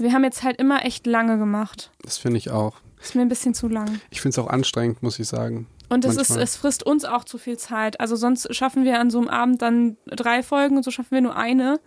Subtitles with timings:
[0.00, 1.90] Wir haben jetzt halt immer echt lange gemacht.
[2.02, 2.76] Das finde ich auch.
[3.00, 4.00] Ist mir ein bisschen zu lang.
[4.10, 5.66] Ich finde es auch anstrengend, muss ich sagen.
[5.88, 7.98] Und es, ist, es frisst uns auch zu viel Zeit.
[7.98, 11.20] Also sonst schaffen wir an so einem Abend dann drei Folgen und so schaffen wir
[11.20, 11.80] nur eine.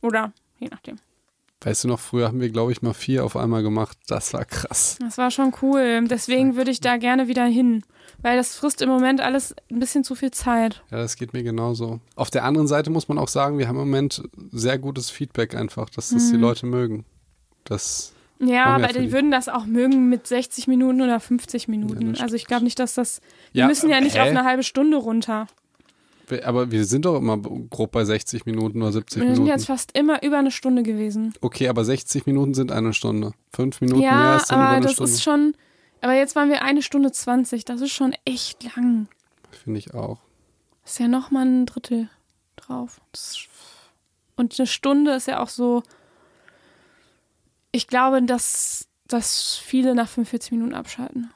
[0.00, 0.96] Oder je nachdem.
[1.60, 3.96] Weißt du noch, früher haben wir, glaube ich, mal vier auf einmal gemacht.
[4.08, 4.96] Das war krass.
[5.00, 6.04] Das war schon cool.
[6.08, 7.84] Deswegen würde ich da gerne wieder hin.
[8.20, 10.82] Weil das frisst im Moment alles ein bisschen zu viel Zeit.
[10.90, 12.00] Ja, das geht mir genauso.
[12.16, 15.54] Auf der anderen Seite muss man auch sagen, wir haben im Moment sehr gutes Feedback
[15.54, 17.04] einfach, dass das die Leute mögen.
[17.64, 22.12] Das, Ja, aber die die- würden das auch mögen mit 60 Minuten oder 50 Minuten.
[22.12, 23.20] das also ich glaube nicht, dass das.
[23.52, 24.20] Wir Ja, müssen ja nicht hä?
[24.20, 25.46] auf eine halbe Stunde runter.
[26.44, 29.48] aber wir sind doch immer grob bei 60 Minuten oder 70 Wir sind Minuten.
[29.50, 31.34] jetzt fast immer über eine Stunde gewesen.
[31.42, 33.32] Okay, aber 60 Minuten sind eine Stunde.
[33.54, 35.12] Fünf Minuten mehr ja, ist dann über aber eine das Stunde.
[35.12, 35.54] ist schon.
[36.00, 37.64] Aber jetzt waren wir eine Stunde 20.
[37.66, 39.08] Das ist schon echt lang.
[39.62, 40.20] Finde ich auch.
[40.86, 42.08] Ist ja noch mal ein Drittel
[42.56, 43.00] drauf.
[44.36, 45.82] Und eine Stunde ist ja auch so.
[47.72, 51.30] Ich glaube, dass, dass viele nach 45 Minuten abschalten.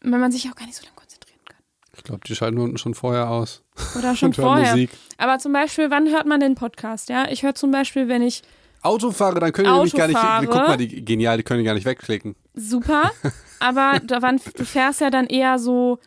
[0.00, 1.58] Wenn man sich auch gar nicht so lange konzentrieren kann.
[1.96, 3.62] Ich glaube, die schalten unten schon vorher aus.
[3.98, 4.70] Oder schon Und hören vorher.
[4.72, 4.90] Musik.
[5.16, 7.08] Aber zum Beispiel, wann hört man den Podcast?
[7.08, 8.42] Ja, ich höre zum Beispiel, wenn ich
[8.82, 10.16] Auto fahre, dann können die nämlich gar nicht.
[10.16, 10.68] Auto Guck fahre.
[10.68, 12.36] mal, die genial, die können die gar nicht wegklicken.
[12.54, 13.10] super,
[13.58, 15.98] aber da, wann, du fährst ja dann eher so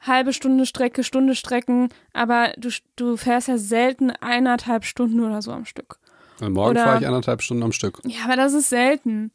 [0.00, 5.52] halbe Stunde Strecke, Stunde Strecken, aber du, du fährst ja selten eineinhalb Stunden oder so
[5.52, 5.98] am Stück.
[6.40, 8.00] Morgen fahre ich anderthalb Stunden am Stück.
[8.06, 9.32] Ja, aber das ist selten.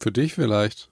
[0.00, 0.88] Für dich vielleicht.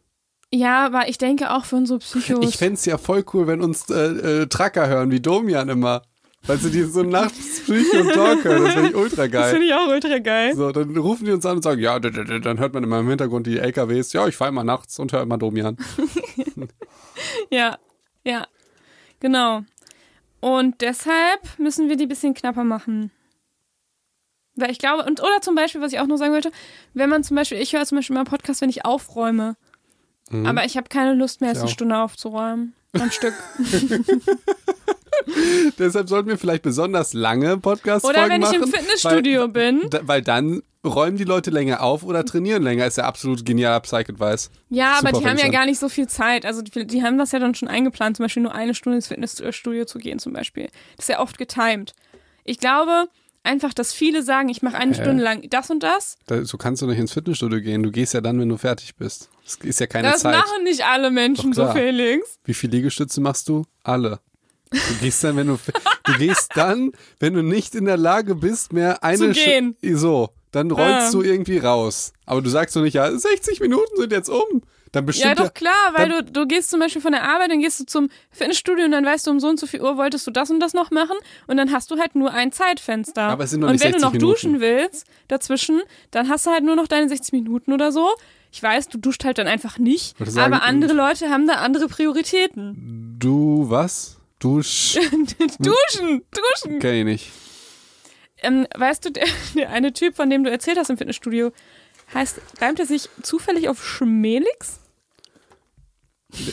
[0.53, 2.49] Ja, aber ich denke auch für unsere Psychos.
[2.49, 6.03] Ich fände es ja voll cool, wenn uns äh, äh, Tracker hören, wie Domian immer.
[6.47, 9.51] Weißt du, die so nachts Psyche und Talk hören, das finde ich ultra das geil.
[9.53, 10.57] finde ich auch ultra geil.
[10.57, 13.47] So, dann rufen die uns an und sagen, ja, dann hört man immer im Hintergrund
[13.47, 15.77] die LKWs, ja, ich fahre immer nachts und höre immer Domian.
[17.51, 17.79] Ja,
[18.25, 18.47] ja,
[19.19, 19.63] genau.
[20.41, 23.11] Und deshalb müssen wir die ein bisschen knapper machen.
[24.57, 26.51] Weil ich glaube, und oder zum Beispiel, was ich auch noch sagen wollte,
[26.95, 29.57] wenn man zum Beispiel, ich höre zum Beispiel immer Podcast, wenn ich aufräume.
[30.33, 31.71] Aber ich habe keine Lust mehr, erst eine.
[31.71, 32.75] Stunde aufzuräumen.
[32.93, 33.35] Am Stück.
[35.79, 38.63] Deshalb sollten wir vielleicht besonders lange Podcast-Folgen Oder wenn ich machen.
[38.63, 39.91] im Fitnessstudio weil, bin.
[40.03, 42.87] Weil dann räumen die Leute länger auf oder trainieren länger.
[42.87, 44.51] Ist ja absolut genialer Psych-Advice.
[44.71, 46.47] Ja, aber Super die haben ja gar nicht so viel Zeit.
[46.47, 49.09] Also die, die haben das ja dann schon eingeplant, zum Beispiel nur eine Stunde ins
[49.09, 50.69] Fitnessstudio zu gehen, zum Beispiel.
[50.97, 51.95] Das ist ja oft getimed.
[52.45, 53.09] Ich glaube
[53.43, 55.03] einfach, dass viele sagen, ich mache eine Hä?
[55.03, 56.17] Stunde lang das und das.
[56.27, 57.83] Da, so kannst du nicht ins Fitnessstudio gehen.
[57.83, 59.29] Du gehst ja dann, wenn du fertig bist.
[59.45, 60.37] Das ist ja keine Das Zeit.
[60.37, 61.71] machen nicht alle Menschen so.
[61.73, 62.39] Felix.
[62.45, 63.65] Wie viele Liegestütze machst du?
[63.83, 64.21] Alle.
[64.71, 65.59] Du gehst dann, wenn du,
[66.05, 69.77] du gehst dann, wenn du nicht in der Lage bist, mehr eine Zu Sch- gehen.
[69.99, 71.11] So, dann rollst Ah.
[71.11, 72.13] du irgendwie raus.
[72.27, 74.63] Aber du sagst doch nicht, ja, 60 Minuten sind jetzt um.
[74.93, 77.61] Dann Ja, bestimmt doch klar, weil du, du gehst zum Beispiel von der Arbeit, dann
[77.61, 80.27] gehst du zum Fitnessstudio und dann weißt du, um so und so viel Uhr wolltest
[80.27, 83.23] du das und das noch machen und dann hast du halt nur ein Zeitfenster.
[83.23, 84.33] Aber es sind noch und nicht wenn du 60 noch Minuten.
[84.33, 85.81] duschen willst dazwischen,
[86.11, 88.09] dann hast du halt nur noch deine 60 Minuten oder so.
[88.53, 91.87] Ich weiß, du duscht halt dann einfach nicht, sagen, aber andere Leute haben da andere
[91.87, 93.15] Prioritäten.
[93.21, 94.17] Du, was?
[94.41, 94.95] Dusch?
[95.61, 96.79] duschen, duschen.
[96.81, 97.31] Kenn ich nicht.
[98.43, 101.53] Ähm, weißt du, der, der eine Typ, von dem du erzählt hast im Fitnessstudio,
[102.15, 104.80] heißt, reimt er sich zufällig auf Schmelix?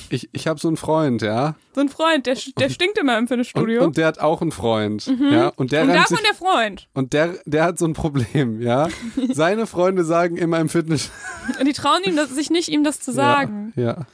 [0.09, 1.55] Ich, ich habe so einen Freund, ja.
[1.73, 3.83] So ein Freund, der, der stinkt immer im Und, Fitnessstudio.
[3.83, 5.49] und der hat auch einen Freund, ja.
[5.55, 6.87] Und der Und davon sich, der Freund.
[6.93, 8.87] und der, der hat so ein Problem, ja.
[9.31, 11.11] Seine Freunde sagen immer im Fitness.
[11.59, 13.73] Und die trauen ihm das, sich nicht, ihm das zu sagen.
[13.75, 14.05] Ja, ja.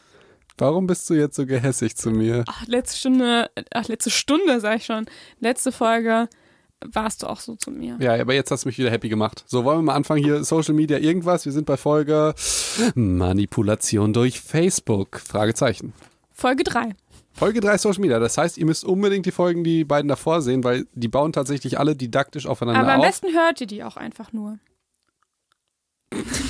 [0.58, 2.44] Warum bist du jetzt so gehässig zu mir?
[2.48, 5.06] Ach, letzte Stunde, ach, letzte Stunde, sag ich schon.
[5.40, 6.30] Letzte Folge
[6.92, 7.98] warst du auch so zu mir.
[8.00, 9.44] Ja, aber jetzt hast du mich wieder happy gemacht.
[9.48, 11.46] So, wollen wir mal anfangen hier Social Media irgendwas?
[11.46, 12.34] Wir sind bei Folge
[12.96, 15.20] Manipulation durch Facebook.
[15.20, 15.94] Fragezeichen.
[16.32, 16.96] Folge 3.
[17.34, 18.20] Folge 3 Social Media.
[18.20, 21.80] Das heißt, ihr müsst unbedingt die Folgen, die beiden davor sehen, weil die bauen tatsächlich
[21.80, 23.06] alle didaktisch aufeinander Aber am auf.
[23.06, 24.60] besten hört ihr die auch einfach nur.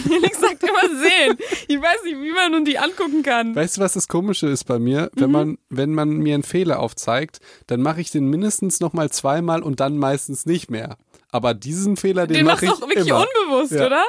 [0.08, 1.38] Felix sagt immer sehen.
[1.68, 3.56] Ich weiß nicht, wie man nun die angucken kann.
[3.56, 5.10] Weißt du, was das Komische ist bei mir?
[5.16, 5.32] Wenn Mhm.
[5.32, 9.80] man, wenn man mir einen Fehler aufzeigt, dann mache ich den mindestens nochmal zweimal und
[9.80, 10.98] dann meistens nicht mehr.
[11.32, 13.26] Aber diesen Fehler, den, Den mache machst ich du auch wirklich immer.
[13.46, 13.86] unbewusst, Ja.
[13.88, 14.04] oder?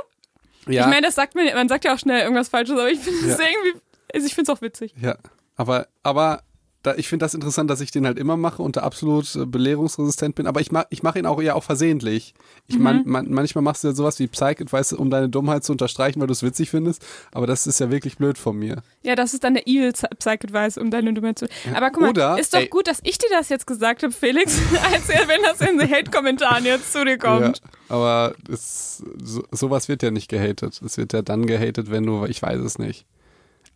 [0.68, 2.98] ja, Ich meine, das sagt man, man sagt ja auch schnell irgendwas Falsches, aber ich
[3.00, 3.44] finde es Ja.
[3.46, 3.80] irgendwie,
[4.12, 4.94] also ich finde es auch witzig.
[5.00, 5.16] ja,
[5.56, 6.42] aber, aber
[6.84, 9.44] da, ich finde das interessant, dass ich den halt immer mache und da absolut äh,
[9.46, 10.46] belehrungsresistent bin.
[10.46, 12.34] Aber ich mache ich mach ihn auch ja auch versehentlich.
[12.68, 12.82] Ich Mhm.
[12.82, 16.26] man, man, manchmal machst du ja sowas wie Psych-Advice, um deine Dummheit zu unterstreichen, weil
[16.28, 17.04] du es witzig findest.
[17.32, 18.82] Aber das ist ja wirklich blöd von mir.
[19.02, 21.46] Ja, das ist dann der Evil Psych-Advice, um deine Nummer zu.
[21.74, 22.68] Aber guck mal, Oder- ist doch ey.
[22.68, 24.58] gut, dass ich dir das jetzt gesagt habe, Felix,
[24.92, 27.58] als er, wenn das in den Hate-Kommentaren jetzt zu dir kommt.
[27.58, 30.80] Ja, aber es, so, sowas wird ja nicht gehatet.
[30.84, 33.06] Es wird ja dann gehatet, wenn du, ich weiß es nicht.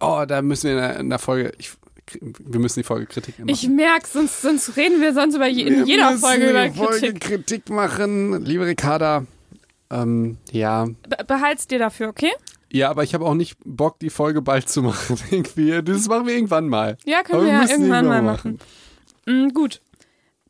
[0.01, 1.73] Oh, da müssen wir in der, in der Folge, ich,
[2.21, 3.49] wir müssen die Folge Kritik machen.
[3.49, 6.69] Ich merk's, sonst, sonst reden wir sonst über je, in Wir jeder müssen Folge über
[6.69, 7.21] die Folge Kritik.
[7.21, 8.45] Kritik machen.
[8.45, 9.25] Liebe Ricarda,
[9.91, 10.85] Ähm, ja.
[10.85, 12.31] Be behalt's dir dafür, okay?
[12.71, 15.17] Ja, aber ich habe auch nicht Bock, die Folge bald zu machen.
[15.31, 15.83] Irgendwie.
[15.83, 16.97] Das machen wir irgendwann mal.
[17.05, 18.59] Ja, können Aber wir ja irgendwann mal machen.
[19.27, 19.47] machen.
[19.49, 19.81] Mm, gut.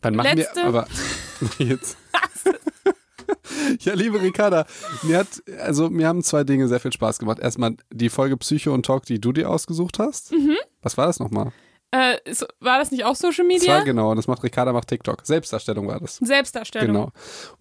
[0.02, 0.56] Wann machen Letzte.
[0.60, 0.86] wir, aber
[1.58, 1.96] jetzt.
[3.80, 4.66] ja, liebe Ricarda,
[5.02, 7.38] mir hat, also mir haben zwei Dinge sehr viel Spaß gemacht.
[7.38, 10.32] Erstmal die Folge Psycho und Talk, die du dir ausgesucht hast.
[10.32, 10.56] Mhm.
[10.82, 11.52] Was war das nochmal?
[11.90, 12.18] Äh,
[12.60, 13.76] war das nicht auch Social Das Media?
[13.76, 15.24] war genau, das macht Ricarda macht TikTok.
[15.24, 16.16] Selbstdarstellung war das.
[16.16, 16.86] Selbstdarstellung.
[16.88, 17.12] Genau.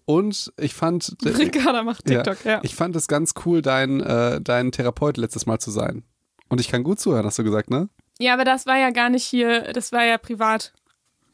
[0.04, 2.22] Und ich fand, Ricarda macht Ja.
[2.22, 2.60] TikTok, ja.
[2.62, 6.04] ich fand es ganz cool, dein, äh, dein Therapeut letztes Mal zu sein.
[6.50, 7.88] Und ich kann gut zuhören, hast du gesagt, ne?
[8.18, 10.72] Ja, aber das war ja gar nicht hier, das war ja privat.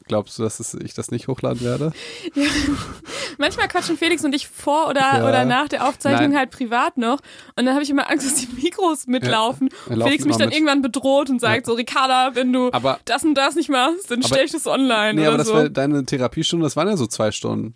[0.07, 1.91] Glaubst du, dass ich das nicht hochladen werde?
[3.37, 5.27] Manchmal quatschen Felix und ich vor oder, Ja.
[5.27, 6.37] oder nach der Aufzeichnung Nein.
[6.37, 7.19] halt privat noch.
[7.55, 9.69] Und dann habe ich immer Angst, dass die Mikros mitlaufen.
[9.87, 10.55] Laufen Felix mich dann mit.
[10.55, 11.65] irgendwann bedroht und sagt Ja.
[11.65, 15.15] so, Ricarda, wenn du Aber- das und das nicht machst, dann stell ich das online
[15.15, 15.53] Nee, oder aber das so.
[15.55, 17.75] war deine Therapiestunde, das waren ja so zwei Stunden.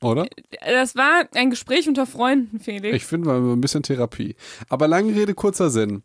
[0.00, 0.26] Oder?
[0.66, 2.96] das war ein Gespräch unter Freunden, Felix.
[2.96, 4.34] Ich finde mal ein bisschen Therapie.
[4.68, 6.02] Aber lange Rede, kurzer Sinn.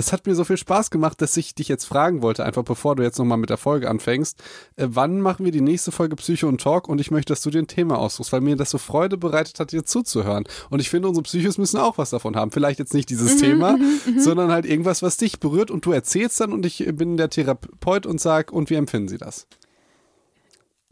[0.00, 2.96] Das hat mir so viel Spaß gemacht, dass ich dich jetzt fragen wollte, einfach bevor
[2.96, 4.38] du jetzt nochmal mit der Folge anfängst.
[4.76, 6.88] Äh, wann machen wir die nächste Folge Psycho und Talk?
[6.88, 9.60] Und ich möchte, dass du dir ein Thema aussuchst, weil mir das so Freude bereitet
[9.60, 10.44] hat, dir zuzuhören.
[10.70, 12.50] Und ich finde, unsere Psychos müssen auch was davon haben.
[12.50, 13.76] Vielleicht jetzt nicht dieses Thema,
[14.16, 18.06] sondern halt irgendwas, was dich berührt und du erzählst dann und ich bin der Therapeut
[18.06, 19.46] und sag, und wie empfinden sie das?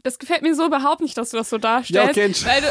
[0.03, 2.15] Das gefällt mir so überhaupt nicht, dass du das so darstellst.
[2.15, 2.67] Ja, okay, weil du,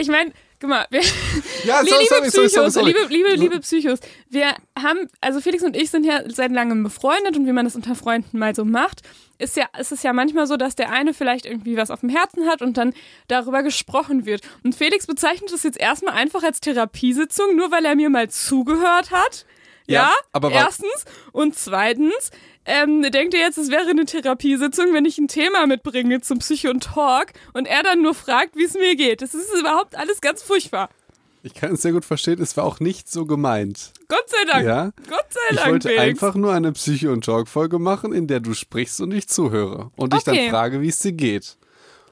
[0.00, 0.30] ich meine,
[0.60, 1.00] guck mal, wir,
[1.64, 2.86] Ja, liebe sorry, sorry, Psychos, sorry, sorry.
[2.86, 3.98] liebe, liebe, liebe Psychos,
[4.28, 7.76] wir haben, also Felix und ich sind ja seit langem befreundet und wie man das
[7.76, 9.02] unter Freunden mal so macht,
[9.38, 12.10] ist ja, ist es ja manchmal so, dass der eine vielleicht irgendwie was auf dem
[12.10, 12.92] Herzen hat und dann
[13.26, 14.42] darüber gesprochen wird.
[14.62, 19.10] Und Felix bezeichnet das jetzt erstmal einfach als Therapiesitzung, nur weil er mir mal zugehört
[19.10, 19.46] hat.
[19.92, 21.04] Ja, aber erstens.
[21.32, 22.30] Und zweitens,
[22.64, 26.70] ähm, denkt ihr jetzt, es wäre eine Therapiesitzung, wenn ich ein Thema mitbringe zum Psycho
[26.70, 29.22] und Talk und er dann nur fragt, wie es mir geht.
[29.22, 30.88] Das ist überhaupt alles ganz furchtbar.
[31.42, 33.92] Ich kann es sehr gut verstehen, es war auch nicht so gemeint.
[34.08, 34.66] Gott sei Dank.
[34.66, 34.90] Ja?
[35.08, 36.02] Gott sei Ich Dank, wollte Felix.
[36.22, 39.90] einfach nur eine Psycho- und Talk-Folge machen, in der du sprichst und ich zuhöre.
[39.96, 40.50] Und ich dann Okay.
[40.50, 41.56] frage, wie es dir geht.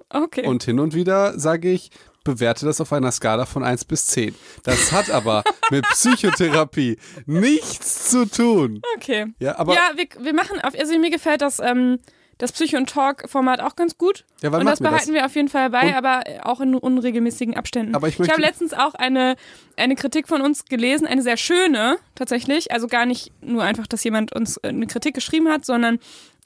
[0.08, 0.46] Okay.
[0.46, 1.90] Und hin und wieder sage ich,
[2.28, 4.34] bewerte das auf einer Skala von 1 bis 10.
[4.64, 8.80] Das hat aber mit Psychotherapie nichts zu tun.
[8.96, 9.26] okay.
[9.38, 11.98] Ja, aber ja, wir, wir machen, auf, also mir gefällt das, ähm,
[12.36, 14.24] das Psycho- und Talk-Format auch ganz gut.
[14.42, 15.12] Ja, wann und das behalten das?
[15.14, 17.94] wir auf jeden Fall bei, Und- aber auch in unregelmäßigen Abständen.
[17.96, 19.34] Aber ich ich habe letztens auch eine,
[19.76, 22.70] eine Kritik von uns gelesen, eine sehr schöne tatsächlich.
[22.70, 25.98] Also gar nicht nur einfach, dass jemand uns äh, eine Kritik geschrieben hat, sondern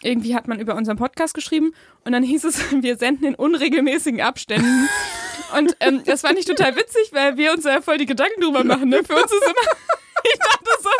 [0.02, 4.20] irgendwie hat man über unseren Podcast geschrieben und dann hieß es, wir senden in unregelmäßigen
[4.20, 4.88] Abständen.
[5.56, 8.64] und ähm, das fand ich total witzig, weil wir uns da voll die Gedanken drüber
[8.64, 8.88] machen.
[8.88, 9.02] Ne?
[9.04, 9.76] Für uns ist immer,
[10.32, 10.90] ich dachte so,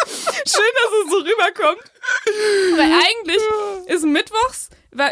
[0.47, 1.83] schön, dass es so rüberkommt.
[2.77, 3.43] Weil eigentlich
[3.87, 4.71] ist mittwochs,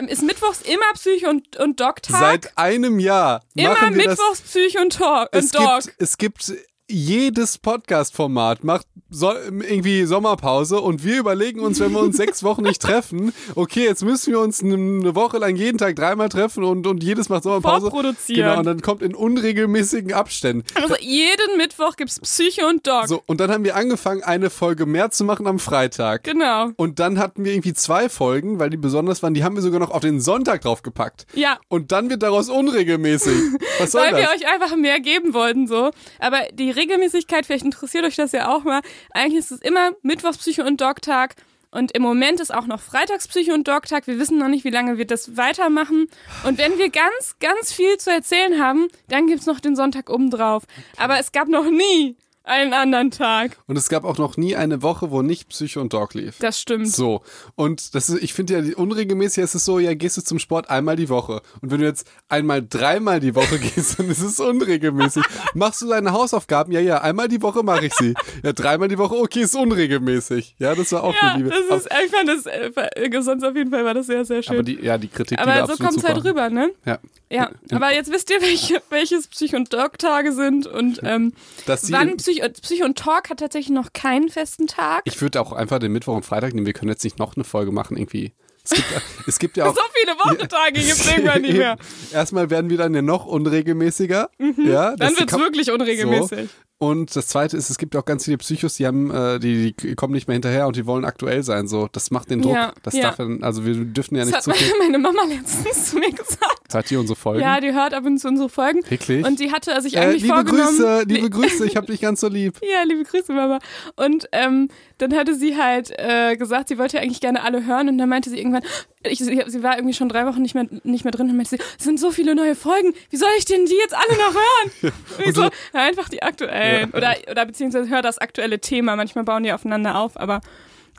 [0.08, 2.20] ist mittwochs immer Psycho und, und Doc-Tag.
[2.20, 4.18] seit einem Jahr Immer machen wir das.
[4.18, 5.82] Mittwochs Psycho und, Talk, Es und Dog.
[5.84, 6.52] gibt, es gibt
[6.90, 12.62] jedes Podcast-Format macht so, irgendwie Sommerpause und wir überlegen uns, wenn wir uns sechs Wochen
[12.62, 16.86] nicht treffen, okay, jetzt müssen wir uns eine Woche lang jeden Tag dreimal treffen und,
[16.86, 17.90] und jedes macht Sommerpause.
[17.90, 18.42] Vorproduzieren.
[18.42, 20.64] Genau, und dann kommt in unregelmäßigen Abständen.
[20.74, 23.08] Also jeden Mittwoch gibt's Psycho und Dog.
[23.08, 26.24] So, und dann haben wir angefangen, eine Folge mehr zu machen am Freitag.
[26.24, 26.70] Genau.
[26.76, 29.80] Und dann hatten wir irgendwie zwei Folgen, weil die besonders waren, die haben wir sogar
[29.80, 31.26] noch auf den Sonntag draufgepackt.
[31.34, 31.58] Ja.
[31.68, 33.34] Und dann wird daraus unregelmäßig.
[33.78, 34.20] Was soll Weil das?
[34.20, 35.90] wir euch einfach mehr geben wollten, so.
[36.18, 38.80] Aber die Regelmäßigkeit, vielleicht interessiert euch das ja auch mal.
[39.10, 41.36] Eigentlich ist es immer Mittwochs Psycho und Dog-Tag.
[41.72, 44.06] Und im Moment ist auch noch Freitags Psycho und Dog-Tag.
[44.06, 46.08] Wir wissen noch nicht, wie lange wir das weitermachen.
[46.44, 50.64] Und wenn wir ganz, ganz viel zu erzählen haben, dann gibt's noch den Sonntag obendrauf.
[50.96, 52.16] Aber es gab noch nie
[52.50, 53.56] einen anderen Tag.
[53.66, 56.36] Und es gab auch noch nie eine Woche, wo nicht Psycho und Dog lief.
[56.40, 56.88] Das stimmt.
[56.88, 57.22] So,
[57.54, 60.38] und das ist, ich finde ja, die- unregelmäßig ist es so, ja, gehst du zum
[60.38, 61.40] Sport einmal die Woche.
[61.60, 65.22] Und wenn du jetzt einmal dreimal die Woche gehst, dann ist es unregelmäßig.
[65.54, 66.72] Machst du deine Hausaufgaben?
[66.72, 68.14] Ja, ja, einmal die Woche mache ich sie.
[68.42, 70.56] Ja, dreimal die Woche, okay, ist unregelmäßig.
[70.58, 71.50] Ja, das war auch Ja, eine Liebe.
[71.68, 74.56] das ist, ich fand das, äh, sonst auf jeden Fall war das sehr, sehr schön.
[74.56, 76.14] aber die, ja, die Kritik, Aber so kommt's super.
[76.14, 76.70] halt rüber, ne?
[76.84, 76.98] Ja.
[77.32, 81.32] Ja, aber jetzt wisst ihr, welche, welches Psycho- und Dog-Tage sind und ähm,
[81.66, 82.08] wann
[82.48, 85.02] Psycho, Psycho und Talk hat tatsächlich noch keinen festen Tag.
[85.04, 86.66] ich würde auch einfach den Mittwoch und Freitag nehmen.
[86.66, 88.32] Wir können jetzt nicht noch eine Folge machen, irgendwie.
[88.64, 88.86] Es gibt,
[89.26, 89.74] es gibt ja auch.
[89.74, 91.76] so viele Wochentage gibt's irgendwann nicht mehr.
[92.12, 94.28] Erstmal werden wir dann ja noch unregelmäßiger.
[94.38, 94.66] Ja, Mhm.
[94.66, 96.48] Dann das wird's kann- wirklich unregelmäßig.
[96.50, 96.69] So.
[96.82, 99.94] Und das zweite ist, es gibt auch ganz viele Psychos, die haben, äh, die, die
[99.94, 101.68] kommen nicht mehr hinterher und die wollen aktuell sein.
[101.68, 102.54] So, das macht den Druck.
[102.54, 103.02] Ja, das ja.
[103.02, 104.72] darf dann, also wir dürfen ja Das nicht hat zu viel.
[104.78, 106.60] meine Mama letztens zu mir gesagt.
[106.72, 107.42] Hört ihr unsere Folgen?
[107.42, 108.80] Ja, die hört ab und zu unsere Folgen.
[108.88, 109.26] Wirklich?
[109.26, 110.78] Und die hatte sich äh, eigentlich liebe vorgenommen.
[110.78, 112.58] Grüße, liebe Grüße, ich hab dich ganz so lieb.
[112.70, 113.58] Ja, liebe Grüße, Mama.
[113.96, 117.90] Und ähm, dann hatte sie halt äh, gesagt, sie wollte ja eigentlich gerne alle hören
[117.90, 118.62] und dann meinte sie irgendwann,
[119.02, 121.84] ich, sie, war irgendwie schon drei Wochen nicht mehr, nicht mehr drin und meinte, es
[121.84, 124.92] sind so viele neue Folgen, wie soll ich denn die jetzt alle noch hören?
[125.26, 126.90] ich so, ja, einfach die aktuellen.
[126.92, 126.96] Ja.
[126.96, 128.96] Oder, oder beziehungsweise hör das aktuelle Thema.
[128.96, 130.40] Manchmal bauen die aufeinander auf, aber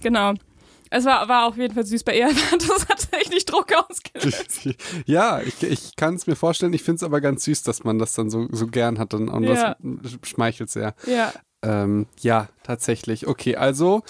[0.01, 0.33] genau.
[0.93, 2.27] Es war, war auf jeden Fall süß bei ihr.
[2.51, 4.69] Das hat tatsächlich Druck ausgelöst.
[5.05, 6.73] Ja, ich, ich kann es mir vorstellen.
[6.73, 9.29] Ich finde es aber ganz süß, dass man das dann so, so gern hat und,
[9.29, 9.75] und ja.
[9.79, 10.93] das schmeichelt sehr.
[11.05, 11.31] Ja.
[11.61, 13.27] Ähm, ja, tatsächlich.
[13.27, 14.01] Okay, also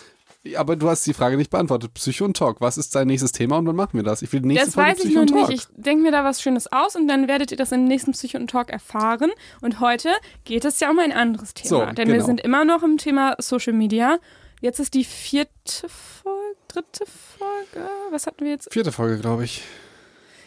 [0.56, 1.94] aber du hast die Frage nicht beantwortet.
[1.94, 2.62] Psycho und Talk.
[2.62, 4.22] Was ist dein nächstes Thema und wann machen wir das?
[4.22, 5.50] Ich will die nächste Das Folge weiß ich noch nicht.
[5.52, 8.38] Ich denke mir da was Schönes aus und dann werdet ihr das im nächsten Psycho
[8.38, 9.32] und Talk erfahren.
[9.62, 10.10] Und heute
[10.44, 11.70] geht es ja um ein anderes Thema.
[11.70, 12.14] So, denn genau.
[12.14, 14.18] wir sind immer noch im Thema Social Media.
[14.62, 17.90] Jetzt ist die vierte Folge, dritte Folge.
[18.10, 18.72] Was hatten wir jetzt?
[18.72, 19.64] Vierte Folge, glaube ich.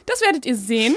[0.06, 0.94] Das werdet ihr sehen.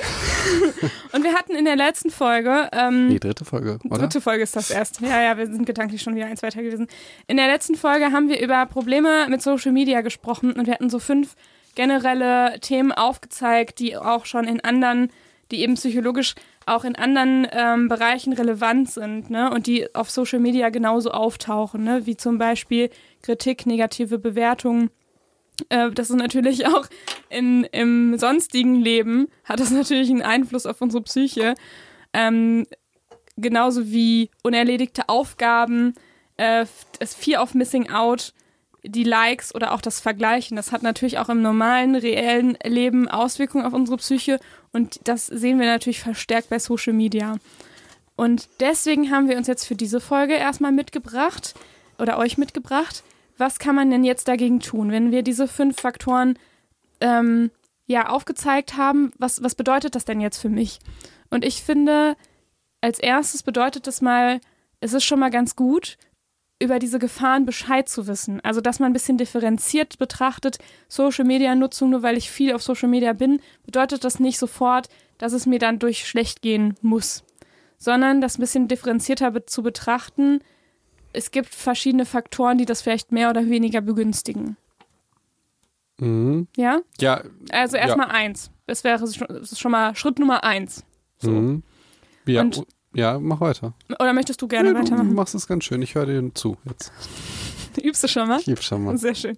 [1.14, 2.70] und wir hatten in der letzten Folge.
[2.74, 4.00] Ähm, die dritte Folge, oder?
[4.00, 5.06] Dritte Folge ist das erste.
[5.06, 6.88] Ja, ja, wir sind gedanklich schon wieder eins weiter gewesen.
[7.28, 10.90] In der letzten Folge haben wir über Probleme mit Social Media gesprochen und wir hatten
[10.90, 11.36] so fünf
[11.76, 15.12] generelle Themen aufgezeigt, die auch schon in anderen,
[15.52, 16.36] die eben psychologisch
[16.66, 19.50] auch in anderen ähm, Bereichen relevant sind ne?
[19.52, 22.06] und die auf Social Media genauso auftauchen, ne?
[22.06, 22.90] wie zum Beispiel
[23.22, 24.90] Kritik, negative Bewertungen
[25.70, 26.88] äh, das ist natürlich auch
[27.30, 31.56] in, im sonstigen Leben, hat das natürlich einen Einfluss auf unsere Psyche.
[32.14, 32.66] Ähm,
[33.38, 35.94] genauso wie unerledigte Aufgaben,
[36.38, 36.66] äh,
[37.00, 38.34] das Fear of Missing Out,
[38.84, 40.56] die Likes oder auch das Vergleichen.
[40.56, 44.40] Das hat natürlich auch im normalen, reellen Leben Auswirkungen auf unsere Psyche
[44.72, 47.38] und das sehen wir natürlich verstärkt bei Social Media.
[48.16, 51.54] Und deswegen haben wir uns jetzt für diese Folge erstmal mitgebracht
[52.00, 53.04] oder euch mitgebracht
[53.38, 56.38] was kann man denn jetzt dagegen tun, wenn wir diese fünf Faktoren
[57.02, 57.52] ähm,
[57.86, 59.12] ja aufgezeigt haben?
[59.18, 60.80] Was, was bedeutet das denn jetzt für mich?
[61.30, 62.16] Und ich finde,
[62.82, 64.40] als erstes bedeutet das mal,
[64.80, 65.98] es ist schon mal ganz gut,
[66.60, 68.42] über diese Gefahren Bescheid zu wissen.
[68.42, 72.64] Also, dass man ein bisschen differenziert betrachtet, Social Media Nutzung, nur weil ich viel auf
[72.64, 77.24] Social Media bin, bedeutet das nicht sofort, dass es mir dann durch schlecht gehen muss,
[77.78, 80.40] sondern das ein bisschen differenzierter be zu betrachten,
[81.18, 84.56] es gibt verschiedene Faktoren, die das vielleicht mehr oder weniger begünstigen.
[86.00, 86.48] Mhm.
[86.56, 86.82] Ja?
[87.00, 87.24] Ja.
[87.52, 88.14] Also erstmal ja.
[88.14, 88.52] eins.
[88.68, 90.84] Das wäre schon, das ist schon mal Schritt Nummer eins.
[91.18, 91.32] So.
[91.32, 91.64] Mhm.
[92.28, 93.74] Ja, Und, ja, mach weiter.
[94.00, 95.10] Oder möchtest du gerne ja, weitermachen?
[95.10, 95.82] Du machst es ganz schön.
[95.82, 96.92] Ich höre dir zu jetzt.
[97.84, 98.40] Übst du schon mal?
[98.40, 98.98] Ich übe schon mal.
[98.98, 99.38] Sehr schön.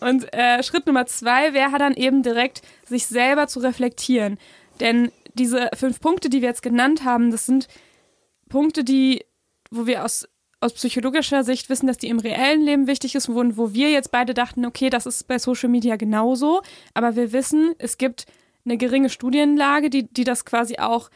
[0.00, 4.38] Und äh, Schritt Nummer zwei wäre dann eben direkt, sich selber zu reflektieren.
[4.80, 7.66] Denn diese fünf Punkte, die wir jetzt genannt haben, das sind
[8.48, 9.24] Punkte, die,
[9.70, 10.28] wo wir aus
[10.64, 14.10] aus psychologischer Sicht wissen, dass die im reellen Leben wichtig ist, und wo wir jetzt
[14.10, 16.62] beide dachten, okay, das ist bei Social Media genauso,
[16.94, 18.24] aber wir wissen, es gibt
[18.64, 21.10] eine geringe Studienlage, die, die das quasi auch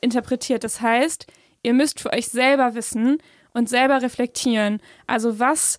[0.00, 0.64] interpretiert.
[0.64, 1.26] Das heißt,
[1.62, 3.18] ihr müsst für euch selber wissen
[3.52, 4.80] und selber reflektieren.
[5.06, 5.76] Also was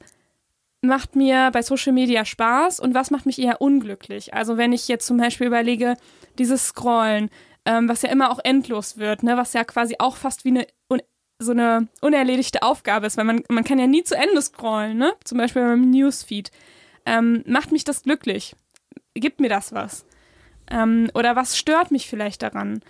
[0.81, 4.35] macht mir bei Social Media Spaß und was macht mich eher unglücklich?
[4.35, 5.97] Also wenn ich jetzt zum Beispiel überlege,
[6.37, 7.31] dieses Scrollen,
[7.65, 10.67] ähm, was ja immer auch endlos wird, ne, was ja quasi auch fast wie eine
[11.41, 15.13] so eine unerledigte Aufgabe ist, weil man, man kann ja nie zu Ende scrollen, ne?
[15.23, 16.51] Zum Beispiel beim Newsfeed.
[17.05, 18.55] Ähm, macht mich das glücklich?
[19.13, 20.05] Gibt mir das was?
[20.69, 22.81] Ähm, oder was stört mich vielleicht daran?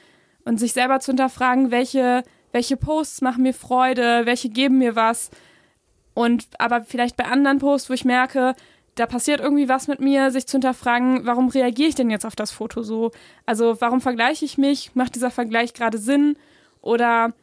[0.43, 5.31] Und sich selber zu hinterfragen, welche, welche Posts machen mir Freude, welche geben mir was.
[6.13, 8.55] Und aber vielleicht bei anderen Posts, wo ich merke,
[8.95, 12.35] da passiert irgendwie was mit mir, sich zu hinterfragen, warum reagiere ich denn jetzt auf
[12.35, 13.11] das Foto so?
[13.45, 14.93] Also warum vergleiche ich mich?
[14.95, 16.35] Macht dieser Vergleich gerade Sinn?
[16.81, 17.33] Oder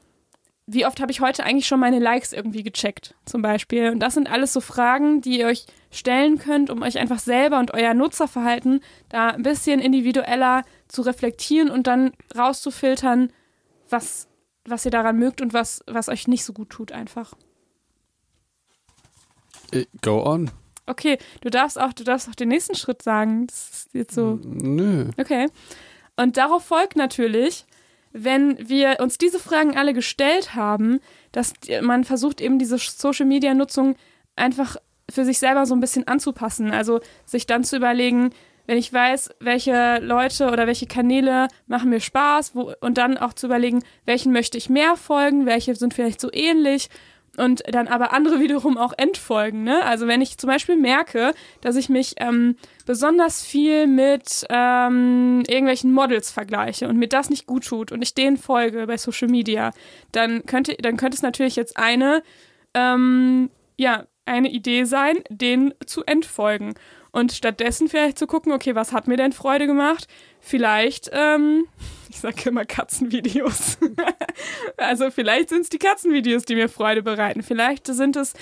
[0.71, 3.89] wie oft habe ich heute eigentlich schon meine Likes irgendwie gecheckt, zum Beispiel.
[3.89, 7.59] Und das sind alles so Fragen, die ihr euch stellen könnt, um euch einfach selber
[7.59, 13.33] und euer Nutzerverhalten da ein bisschen individueller zu reflektieren und dann rauszufiltern,
[13.89, 14.29] was,
[14.67, 17.33] was ihr daran mögt und was, was euch nicht so gut tut, einfach.
[19.73, 20.51] Äh, go on.
[20.85, 23.47] Okay, du darfst auch, du darfst auch den nächsten Schritt sagen.
[23.47, 24.39] Das ist jetzt so.
[24.45, 25.09] Nö.
[25.19, 25.47] Okay.
[26.17, 27.65] Und darauf folgt natürlich,
[28.13, 31.01] wenn wir uns diese Fragen alle gestellt haben,
[31.33, 33.97] dass man versucht eben diese Social-Media-Nutzung
[34.37, 34.77] einfach
[35.11, 36.71] für sich selber so ein bisschen anzupassen.
[36.71, 38.31] Also sich dann zu überlegen,
[38.67, 43.33] wenn ich weiß, welche Leute oder welche Kanäle machen mir Spaß wo, und dann auch
[43.33, 46.91] zu überlegen, welchen möchte ich mehr folgen, welche sind vielleicht so ähnlich
[47.39, 49.65] und dann aber andere wiederum auch entfolgen.
[49.65, 49.83] Ne?
[49.85, 55.93] Also wenn ich zum Beispiel merke, dass ich mich ähm, besonders viel mit ähm, irgendwelchen
[55.93, 59.73] Models vergleiche und mir das nicht gut tut und ich denen folge bei Social Media,
[60.13, 62.23] dann könnte, dann könnte es natürlich jetzt eine,
[62.75, 66.75] ähm, ja, eine Idee sein, denen zu entfolgen.
[67.11, 70.07] Und stattdessen vielleicht zu gucken, okay, was hat mir denn Freude gemacht?
[70.41, 71.67] Vielleicht, ähm,
[72.11, 73.79] ich sage immer Katzenvideos.
[74.77, 77.43] also vielleicht sind es die Katzenvideos, die mir Freude bereiten.
[77.43, 78.35] Vielleicht sind es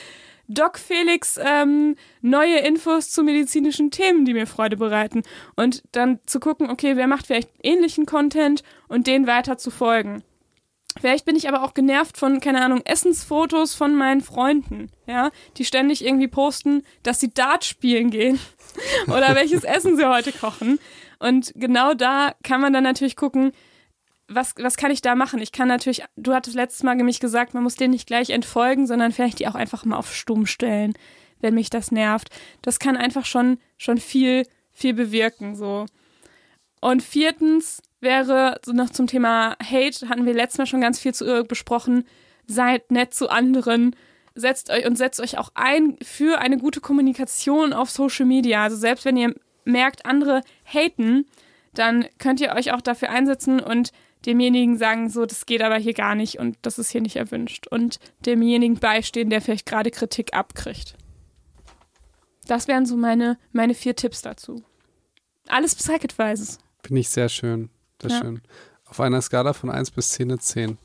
[0.49, 5.23] Doc Felix ähm, neue Infos zu medizinischen Themen, die mir Freude bereiten.
[5.56, 10.23] Und dann zu gucken, okay, wer macht vielleicht ähnlichen Content und den weiter zu folgen.
[10.99, 15.64] Vielleicht bin ich aber auch genervt von, keine Ahnung, Essensfotos von meinen Freunden, ja, die
[15.64, 18.38] ständig irgendwie posten, dass sie Dart spielen gehen
[19.06, 20.78] oder welches Essen sie heute kochen.
[21.18, 23.52] Und genau da kann man dann natürlich gucken,
[24.28, 25.40] was, was kann ich da machen?
[25.40, 28.87] Ich kann natürlich, du hattest letztes Mal mich gesagt, man muss den nicht gleich entfolgen,
[28.87, 30.95] sondern vielleicht die auch einfach mal auf stumm stellen,
[31.40, 32.30] wenn mich das nervt.
[32.62, 35.87] Das kann einfach schon, schon viel, viel bewirken, so.
[36.80, 41.14] Und viertens wäre so noch zum Thema Hate, hatten wir letztes Mal schon ganz viel
[41.14, 42.04] zu ihr besprochen.
[42.47, 43.97] Seid nett zu anderen,
[44.37, 48.62] setzt euch und setzt euch auch ein für eine gute Kommunikation auf Social Media.
[48.62, 51.26] Also selbst wenn ihr merkt, andere haten,
[51.75, 53.93] dann könnt ihr euch auch dafür einsetzen und
[54.25, 57.66] demjenigen sagen, so, das geht aber hier gar nicht und das ist hier nicht erwünscht.
[57.66, 60.95] Und demjenigen beistehen, der vielleicht gerade Kritik abkriegt.
[62.47, 64.62] Das wären so meine, meine vier Tipps dazu.
[65.49, 66.59] Alles Psych-Advices.
[66.83, 67.71] Finde ich sehr schön.
[67.99, 68.21] Das ja.
[68.21, 68.43] schön.
[68.85, 70.78] Auf einer Skala von 1 bis 10 eine 10.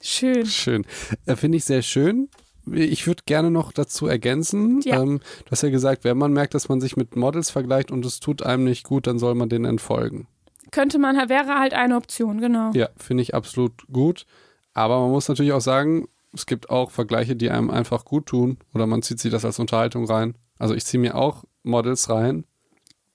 [0.00, 0.46] Schön.
[0.46, 0.86] Schön.
[1.26, 2.28] Äh, Finde ich sehr schön.
[2.70, 4.80] Ich würde gerne noch dazu ergänzen.
[4.82, 5.02] Ja.
[5.02, 8.04] Ähm, du hast ja gesagt, wenn man merkt, dass man sich mit Models vergleicht und
[8.06, 10.26] es tut einem nicht gut, dann soll man denen entfolgen
[10.72, 12.72] könnte man, wäre halt eine Option, genau.
[12.74, 14.26] Ja, finde ich absolut gut.
[14.74, 18.58] Aber man muss natürlich auch sagen, es gibt auch Vergleiche, die einem einfach gut tun.
[18.74, 20.34] Oder man zieht sich das als Unterhaltung rein.
[20.58, 22.44] Also ich ziehe mir auch Models rein,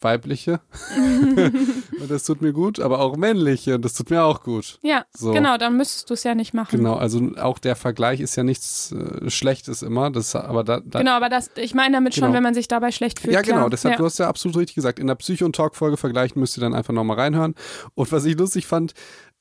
[0.01, 0.62] weibliche.
[0.98, 4.77] und das tut mir gut, aber auch männliche und das tut mir auch gut.
[4.84, 5.32] Ja, so.
[5.32, 6.77] genau, dann müsstest du es ja nicht machen.
[6.77, 10.12] Genau, also auch der Vergleich ist ja nichts äh, Schlechtes immer.
[10.12, 12.27] Das, aber da, da, genau, aber das, ich meine damit genau.
[12.27, 13.34] schon, wenn man sich dabei schlecht fühlt.
[13.34, 13.70] Ja, genau, klar.
[13.72, 13.98] deshalb, ja.
[13.98, 15.00] du hast ja absolut richtig gesagt.
[15.00, 17.56] In der Psycho- und Talk-Folge vergleichen müsst ihr dann einfach nochmal reinhören.
[17.96, 18.94] Und was ich lustig fand,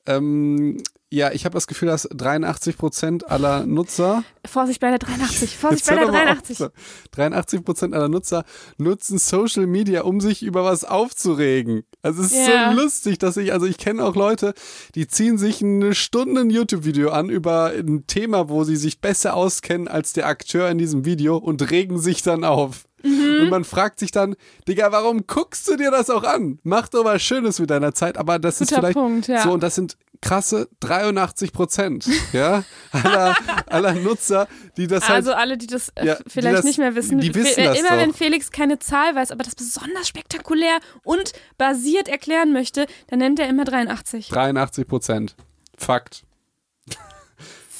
[0.07, 0.77] ähm,
[1.09, 4.25] ja, ich habe das Gefühl, dass 83 Prozent aller Nutzer.
[4.45, 6.67] Vorsicht bei der 83, Vorsicht bei der 83.
[7.11, 8.43] 83 Prozent aller Nutzer
[8.77, 11.83] nutzen Social Media, um sich über was aufzuregen.
[12.01, 12.73] Also es ist yeah.
[12.73, 14.53] so lustig, dass ich, also ich kenne auch Leute,
[14.95, 19.33] die ziehen sich eine Stunde ein YouTube-Video an über ein Thema, wo sie sich besser
[19.33, 22.86] auskennen als der Akteur in diesem Video und regen sich dann auf.
[23.03, 23.41] Mhm.
[23.41, 24.35] Und man fragt sich dann,
[24.67, 26.59] Digga, warum guckst du dir das auch an?
[26.63, 28.17] Mach doch was Schönes mit deiner Zeit.
[28.17, 29.43] Aber das Guter ist vielleicht Punkt, ja.
[29.43, 33.35] so, und das sind krasse 83 Prozent ja, aller,
[33.67, 36.79] aller Nutzer, die das Also halt, alle, die das äh, ja, vielleicht die das, nicht
[36.79, 37.19] mehr wissen.
[37.19, 37.97] Die wissen das Immer doch.
[37.97, 43.39] wenn Felix keine Zahl weiß, aber das besonders spektakulär und basiert erklären möchte, dann nennt
[43.39, 44.29] er immer 83.
[44.29, 45.35] 83 Prozent.
[45.77, 46.23] Fakt.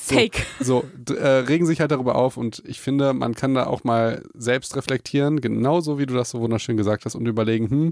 [0.08, 0.46] Fake.
[0.60, 3.84] So, so äh, regen sich halt darüber auf und ich finde, man kann da auch
[3.84, 7.92] mal selbst reflektieren, genauso wie du das so wunderschön gesagt hast und überlegen, hm,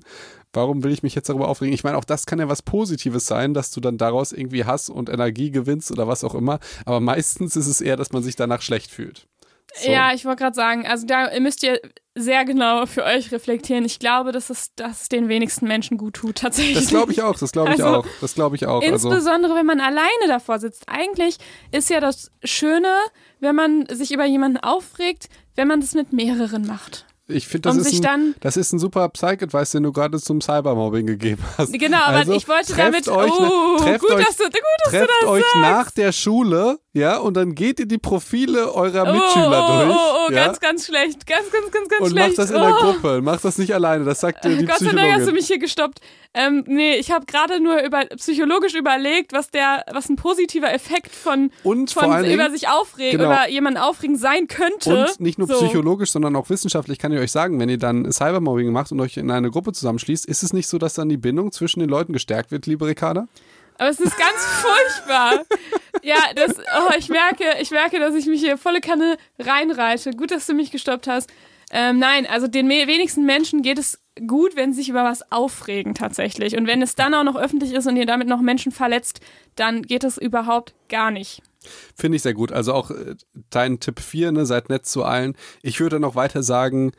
[0.54, 1.74] warum will ich mich jetzt darüber aufregen?
[1.74, 4.90] Ich meine, auch das kann ja was Positives sein, dass du dann daraus irgendwie Hass
[4.90, 8.36] und Energie gewinnst oder was auch immer, aber meistens ist es eher, dass man sich
[8.36, 9.28] danach schlecht fühlt.
[9.76, 9.92] So.
[9.92, 11.82] Ja, ich wollte gerade sagen, also da müsst ihr
[12.16, 13.84] sehr genau für euch reflektieren.
[13.84, 16.76] Ich glaube, dass es das den wenigsten Menschen gut tut, tatsächlich.
[16.76, 18.08] Das glaube ich auch, das glaube ich also, auch.
[18.22, 18.82] Das glaube ich auch.
[18.82, 19.56] Also insbesondere, also.
[19.56, 20.86] wenn man alleine davor sitzt.
[20.88, 21.38] Eigentlich
[21.72, 22.94] ist ja das Schöne,
[23.42, 27.06] wenn man sich über jemanden aufregt, wenn man das mit mehreren macht.
[27.28, 30.42] Ich finde, das, um ist ein, das ist ein super Psych-Advice, den du gerade zum
[30.42, 31.74] Cybermobbing gegeben hast.
[31.74, 34.92] Genau, aber also, ich wollte damit, euch oh, trefft gut, euch, dass du, gut, dass
[34.92, 35.56] trefft du das euch sagst.
[35.56, 39.98] nach der Schule, ja, und dann geht ihr die Profile eurer Mitschüler oh, oh, durch.
[39.98, 40.46] Oh, oh, ja?
[40.46, 42.30] ganz, ganz schlecht, ganz, ganz, ganz, ganz und schlecht.
[42.30, 44.78] Und macht das in der Gruppe, macht das nicht alleine, das sagt dir die Gott
[44.78, 44.92] sei.
[44.92, 46.02] Dank hast du mich hier gestoppt.
[46.38, 51.16] Ähm, nee, ich habe gerade nur über, psychologisch überlegt, was der, was ein positiver Effekt
[51.16, 53.32] von, und von über Dingen, sich aufregen, genau.
[53.32, 55.06] über jemanden aufregen sein könnte.
[55.06, 55.56] Und nicht nur so.
[55.56, 59.16] psychologisch, sondern auch wissenschaftlich kann ich euch sagen, wenn ihr dann Cybermobbing macht und euch
[59.16, 62.12] in eine Gruppe zusammenschließt, ist es nicht so, dass dann die Bindung zwischen den Leuten
[62.12, 63.30] gestärkt wird, liebe Ricarda?
[63.78, 65.46] Aber es ist ganz furchtbar.
[66.04, 70.12] Ja, das, oh, ich merke, ich merke, dass ich mich hier volle Kanne reinreite.
[70.12, 71.30] Gut, dass du mich gestoppt hast.
[71.72, 75.94] Ähm, nein, also den wenigsten Menschen geht es gut, wenn sie sich über was aufregen
[75.94, 76.56] tatsächlich.
[76.56, 79.20] Und wenn es dann auch noch öffentlich ist und ihr damit noch Menschen verletzt,
[79.56, 81.42] dann geht es überhaupt gar nicht.
[81.96, 82.52] Finde ich sehr gut.
[82.52, 83.16] Also auch äh,
[83.50, 85.36] dein Tipp 4, ne, seid nett zu allen.
[85.62, 86.92] Ich würde noch weiter sagen,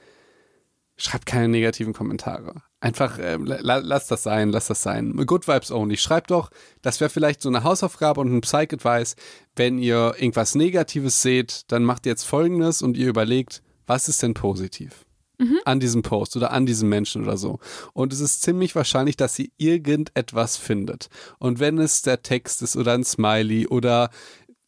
[0.97, 2.63] schreibt keine negativen Kommentare.
[2.81, 5.17] Einfach äh, la lass das sein, lass das sein.
[5.27, 5.97] Good Vibes only.
[5.97, 6.51] Schreibt doch,
[6.83, 9.17] das wäre vielleicht so eine Hausaufgabe und ein Psych-Advice.
[9.55, 14.35] Wenn ihr irgendwas Negatives seht, dann macht jetzt folgendes und ihr überlegt, was ist denn
[14.35, 15.06] positiv?
[15.39, 15.59] Mhm.
[15.65, 17.59] An diesem Post oder an diesem Menschen oder so.
[17.93, 21.09] Und es ist ziemlich wahrscheinlich, dass ihr irgendetwas findet.
[21.39, 24.11] Und wenn es der Text ist oder ein Smiley oder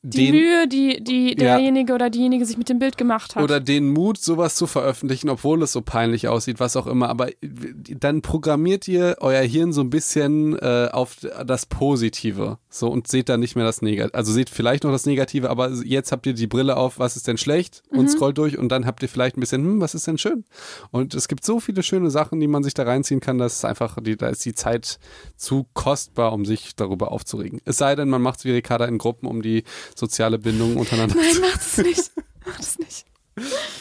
[0.02, 1.56] die den, Mühe, die, die Ja.
[1.56, 3.42] derjenige oder diejenige sich mit dem Bild gemacht hat.
[3.42, 7.08] oder den Mut, sowas zu veröffentlichen, obwohl es so peinlich aussieht, was auch immer.
[7.08, 12.58] Aber dann programmiert ihr euer Hirn so ein bisschen äh, auf das Positive.
[12.70, 14.14] So und seht dann nicht mehr das Negative.
[14.14, 17.26] Also seht vielleicht noch das Negative, aber jetzt habt ihr die Brille auf, was ist
[17.26, 17.82] denn schlecht?
[17.90, 18.08] Und Mhm.
[18.08, 20.44] scrollt durch und dann habt ihr vielleicht ein bisschen, hm, was ist denn schön?
[20.92, 23.64] Und es gibt so viele schöne Sachen, die man sich da reinziehen kann, dass es
[23.64, 24.98] einfach, die, da ist die Zeit
[25.37, 27.61] zu kostbar, um sich darüber aufzuregen.
[27.64, 29.64] Es sei denn, man macht es wie Ricarda in Gruppen, um die
[29.98, 32.11] soziale Bindung untereinander Nein, macht es nicht.
[32.46, 33.04] Macht es nicht.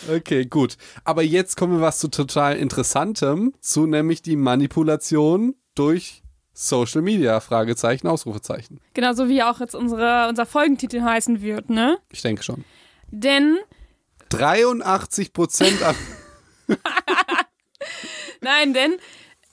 [0.10, 0.78] Okay, gut.
[1.04, 6.22] Aber jetzt kommen wir was zu total Interessantem, zu nämlich die Manipulation durch
[6.54, 8.82] Social Media, Fragezeichen, Ausrufezeichen.
[8.94, 11.98] Genau, so wie auch jetzt unsere, unser Folgentitel heißen wird, ne?
[12.12, 12.66] Ich denke schon.
[13.10, 13.58] Denn,
[14.30, 15.80] 83 Prozent
[18.42, 18.96] nein, denn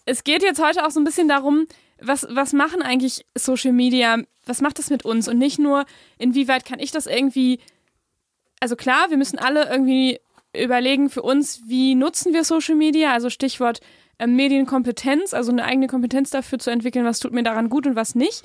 [0.06, 1.66] es geht jetzt heute auch so ein bisschen darum,
[2.00, 5.28] was, was machen eigentlich Social Media, was macht das mit uns?
[5.28, 5.84] Und nicht nur,
[6.18, 7.60] inwieweit kann ich das irgendwie,
[8.60, 10.20] also klar, wir müssen alle irgendwie
[10.56, 13.80] überlegen für uns, wie nutzen wir Social Media, also Stichwort
[14.18, 17.96] äh, Medienkompetenz, also eine eigene Kompetenz dafür zu entwickeln, was tut mir daran gut und
[17.96, 18.42] was nicht.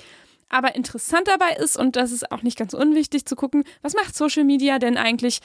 [0.48, 4.16] Aber interessant dabei ist, und das ist auch nicht ganz unwichtig zu gucken, was macht
[4.16, 5.40] Social Media denn eigentlich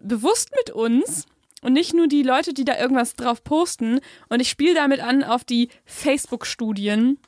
[0.00, 1.26] bewusst mit uns
[1.66, 3.98] und nicht nur die Leute, die da irgendwas drauf posten.
[4.28, 7.18] Und ich spiele damit an auf die Facebook-Studien.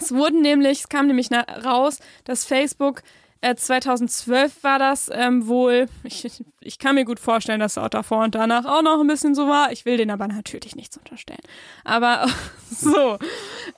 [0.00, 3.02] Es wurden nämlich, es kam nämlich raus, dass Facebook
[3.42, 7.90] äh, 2012 war das ähm, wohl, ich, ich kann mir gut vorstellen, dass es auch
[7.90, 9.70] davor und danach auch noch ein bisschen so war.
[9.70, 11.42] Ich will denen aber natürlich nichts unterstellen.
[11.84, 12.26] Aber
[12.70, 13.18] so,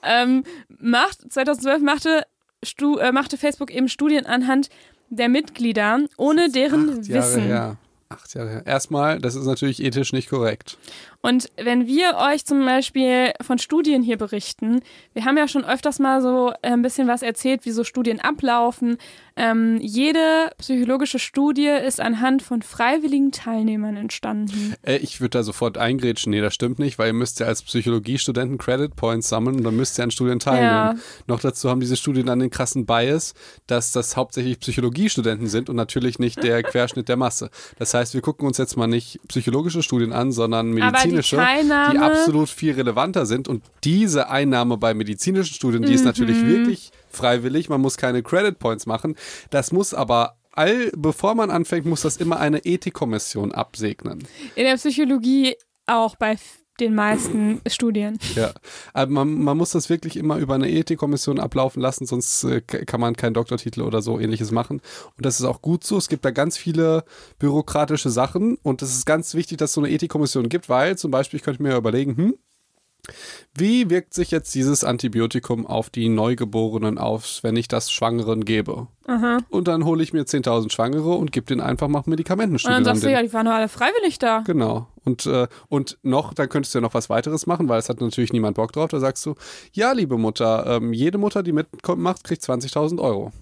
[0.04, 2.26] ähm, macht, 2012 machte,
[2.62, 4.68] Stu, äh, machte Facebook eben Studien anhand
[5.08, 7.48] der Mitglieder, ohne deren Acht Jahre Wissen.
[8.12, 8.66] Acht Jahre her.
[8.66, 10.78] Erstmal, das ist natürlich ethisch nicht korrekt.
[11.22, 14.80] Und wenn wir euch zum Beispiel von Studien hier berichten,
[15.12, 18.20] wir haben ja schon öfters mal so äh, ein bisschen was erzählt, wie so Studien
[18.20, 18.96] ablaufen.
[19.36, 24.74] Ähm, jede psychologische Studie ist anhand von freiwilligen Teilnehmern entstanden.
[24.82, 26.30] Äh, ich würde da sofort eingrätschen.
[26.30, 29.76] Nee, das stimmt nicht, weil ihr müsst ja als Psychologiestudenten Credit Points sammeln und dann
[29.76, 30.70] müsst ihr an Studien teilnehmen.
[30.70, 30.94] Ja.
[31.26, 33.34] Noch dazu haben diese Studien dann den krassen Bias,
[33.66, 37.50] dass das hauptsächlich Psychologiestudenten sind und natürlich nicht der Querschnitt der Masse.
[37.78, 41.92] Das heißt, wir gucken uns jetzt mal nicht psychologische Studien an, sondern die medizinische, Teilnahme,
[41.94, 43.48] die absolut viel relevanter sind.
[43.48, 46.48] Und diese Einnahme bei medizinischen Studien, die ist natürlich Mhm.
[46.48, 47.68] wirklich freiwillig.
[47.68, 49.16] Man muss keine Credit Points machen.
[49.50, 54.26] Das muss aber all, bevor man anfängt, muss das immer eine Ethikkommission absegnen.
[54.54, 55.54] in der Psychologie
[55.86, 56.36] auch bei
[56.80, 58.18] den meisten Studien.
[58.34, 58.52] Ja,
[58.92, 63.00] aber man, man muss das wirklich immer über eine Ethikkommission ablaufen lassen, sonst äh, kann
[63.00, 64.80] man keinen Doktortitel oder so ähnliches machen.
[65.16, 65.96] Und das ist auch gut so.
[65.98, 67.04] Es gibt da ganz viele
[67.38, 71.10] bürokratische Sachen und es ist ganz wichtig, dass es so eine Ethikkommission gibt, weil zum
[71.10, 72.34] Beispiel, ich könnte mir überlegen, hm,
[73.56, 78.88] wie wirkt sich jetzt dieses Antibiotikum auf die Neugeborenen aus, wenn ich das Schwangeren gebe?
[79.50, 82.90] Und dann hole ich mir 10.000 Schwangere und gebe denen einfach mal Und Medikamentenstudien dann
[82.90, 84.40] an sagst du, ja, die waren doch alle freiwillig da.
[84.46, 84.86] Genau.
[85.04, 88.00] Und, äh, und noch, dann könntest du ja noch was weiteres machen, weil es hat
[88.00, 88.90] natürlich niemand Bock drauf.
[88.90, 89.34] Da sagst du,
[89.72, 93.32] ja, liebe Mutter, ähm, jede Mutter, die mitmacht, kriegt 20.000 Euro.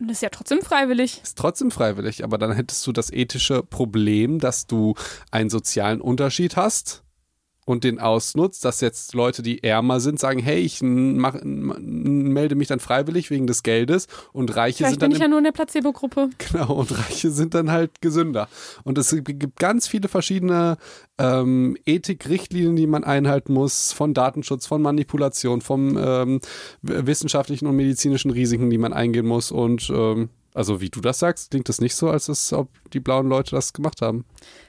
[0.00, 1.20] Und das ist ja trotzdem freiwillig.
[1.22, 4.94] Ist trotzdem freiwillig, aber dann hättest du das ethische Problem, dass du
[5.30, 7.04] einen sozialen Unterschied hast
[7.70, 12.66] und den ausnutzt, dass jetzt Leute, die ärmer sind, sagen, hey, ich mach, melde mich
[12.66, 15.44] dann freiwillig wegen des Geldes und Reiche Vielleicht sind dann bin ich ja nur in
[15.44, 16.30] der Placebo-Gruppe.
[16.50, 18.48] Genau, und Reiche sind dann halt gesünder.
[18.82, 20.78] Und es gibt ganz viele verschiedene
[21.18, 26.40] ähm, Ethikrichtlinien, die man einhalten muss, von Datenschutz, von Manipulation, von ähm,
[26.82, 29.52] wissenschaftlichen und medizinischen Risiken, die man eingehen muss.
[29.52, 33.00] Und ähm, also wie du das sagst, klingt das nicht so, als es, ob die
[33.00, 34.24] blauen Leute das gemacht haben.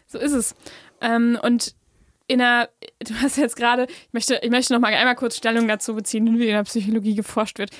[0.05, 0.53] So ist es.
[1.01, 1.73] Ähm, und
[2.31, 5.67] in der, du hast jetzt gerade, ich möchte, ich möchte noch mal einmal kurz Stellung
[5.67, 7.71] dazu beziehen, wie in der Psychologie geforscht wird.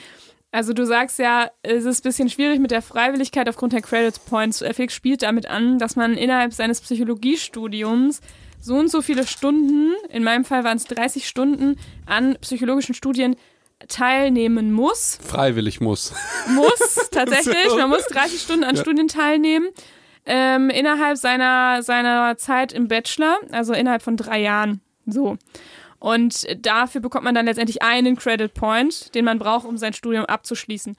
[0.51, 4.13] Also du sagst ja, es ist ein bisschen schwierig mit der Freiwilligkeit aufgrund der Credit
[4.25, 4.59] Points.
[4.73, 8.19] Felix spielt damit an, dass man innerhalb seines Psychologiestudiums
[8.59, 13.35] so und so viele Stunden, in meinem Fall waren es 30 Stunden, an psychologischen Studien
[13.87, 15.17] teilnehmen muss.
[15.25, 16.13] Freiwillig muss.
[16.49, 17.75] Muss, tatsächlich.
[17.75, 18.81] Man muss 30 Stunden an Ja.
[18.81, 19.69] Studien teilnehmen.
[20.25, 24.81] Ähm, innerhalb seiner, seiner Zeit im Bachelor, also innerhalb von drei Jahren.
[25.05, 25.37] So.
[25.99, 30.25] Und dafür bekommt man dann letztendlich einen Credit Point, den man braucht, um sein Studium
[30.25, 30.95] abzuschließen.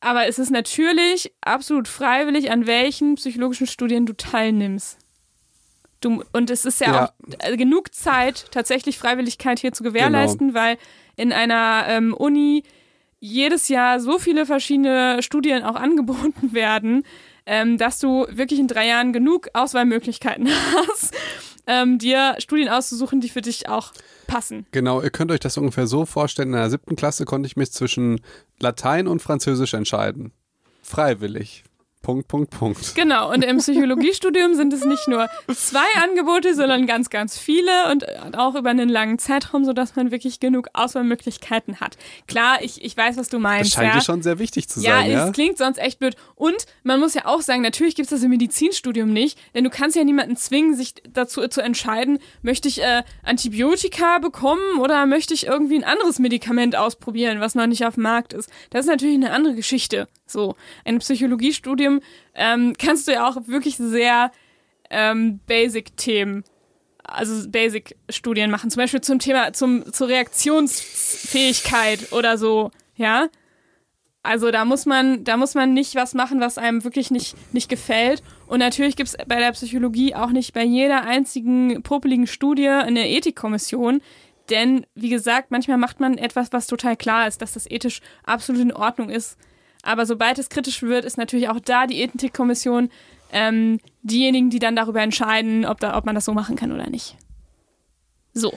[0.00, 4.98] Aber es ist natürlich absolut freiwillig, an welchen psychologischen Studien du teilnimmst.
[6.00, 7.04] Du, und es ist ja, Ja.
[7.06, 10.76] auch äh, genug Zeit, tatsächlich Freiwilligkeit hier zu gewährleisten, weil
[11.16, 12.62] in einer ähm, Uni
[13.18, 17.04] jedes Jahr so viele verschiedene Studien auch angeboten werden,
[17.46, 20.48] ähm, dass du wirklich in drei Jahren genug Auswahlmöglichkeiten
[20.88, 21.14] hast,
[21.66, 23.92] ähm, dir Studien auszusuchen, die für dich auch
[24.26, 24.66] passen.
[24.72, 26.48] Genau, ihr könnt euch das ungefähr so vorstellen.
[26.48, 28.20] In der siebten Klasse konnte ich mich zwischen
[28.60, 30.32] Latein und Französisch entscheiden.
[30.82, 31.64] freiwillig.
[32.06, 32.94] Punkt, Punkt, Punkt.
[32.94, 38.06] Genau, und im Psychologiestudium sind es nicht nur zwei Angebote, sondern ganz, ganz viele und
[38.38, 41.98] auch über einen langen Zeitraum, sodass man wirklich genug Auswahlmöglichkeiten hat.
[42.28, 43.72] Klar, ich, ich weiß, was du meinst.
[43.72, 43.98] Das scheint ja.
[43.98, 45.26] dir schon sehr wichtig zu Ja, sein, ja?
[45.26, 46.14] es klingt sonst echt blöd.
[46.36, 49.70] Und man muss ja auch sagen, natürlich gibt es das im Medizinstudium nicht, denn du
[49.70, 55.34] kannst ja niemanden zwingen, sich dazu zu entscheiden, möchte ich äh, Antibiotika bekommen oder möchte
[55.34, 58.48] ich irgendwie ein anderes Medikament ausprobieren, was noch nicht auf dem Markt ist.
[58.70, 60.06] Das ist natürlich eine andere Geschichte.
[60.26, 62.00] So, ein Psychologiestudium
[62.34, 64.32] ähm, kannst du ja auch wirklich sehr
[64.90, 66.44] ähm, Basic-Themen,
[67.04, 68.70] also Basic-Studien machen.
[68.70, 73.28] Zum Beispiel zum Thema, zum, zur Reaktionsfähigkeit oder so, ja.
[74.22, 77.68] Also da muss man, da muss man nicht was machen, was einem wirklich nicht, nicht
[77.68, 78.24] gefällt.
[78.48, 83.08] Und natürlich gibt es bei der Psychologie auch nicht bei jeder einzigen popeligen Studie eine
[83.08, 84.02] Ethikkommission.
[84.50, 88.62] Denn, wie gesagt, manchmal macht man etwas, was total klar ist, dass das ethisch absolut
[88.62, 89.38] in Ordnung ist.
[89.86, 92.90] Aber sobald es kritisch wird, ist natürlich auch da die Ethikkommission
[93.32, 96.90] ähm, diejenigen, die dann darüber entscheiden, ob, da, ob man das so machen kann oder
[96.90, 97.16] nicht.
[98.34, 98.52] So,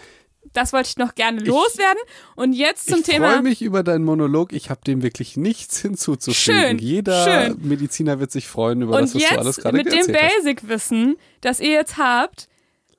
[0.54, 2.02] das wollte ich noch gerne loswerden.
[2.36, 3.28] Und jetzt zum ich Thema.
[3.28, 4.54] Ich freue mich über deinen Monolog.
[4.54, 6.62] Ich habe dem wirklich nichts hinzuzufügen.
[6.62, 7.68] Schön, Jeder schön.
[7.68, 10.18] Mediziner wird sich freuen über Und das, was jetzt du alles gerade mit dem erzählt
[10.18, 10.36] hast.
[10.36, 12.48] Basic-Wissen, das ihr jetzt habt,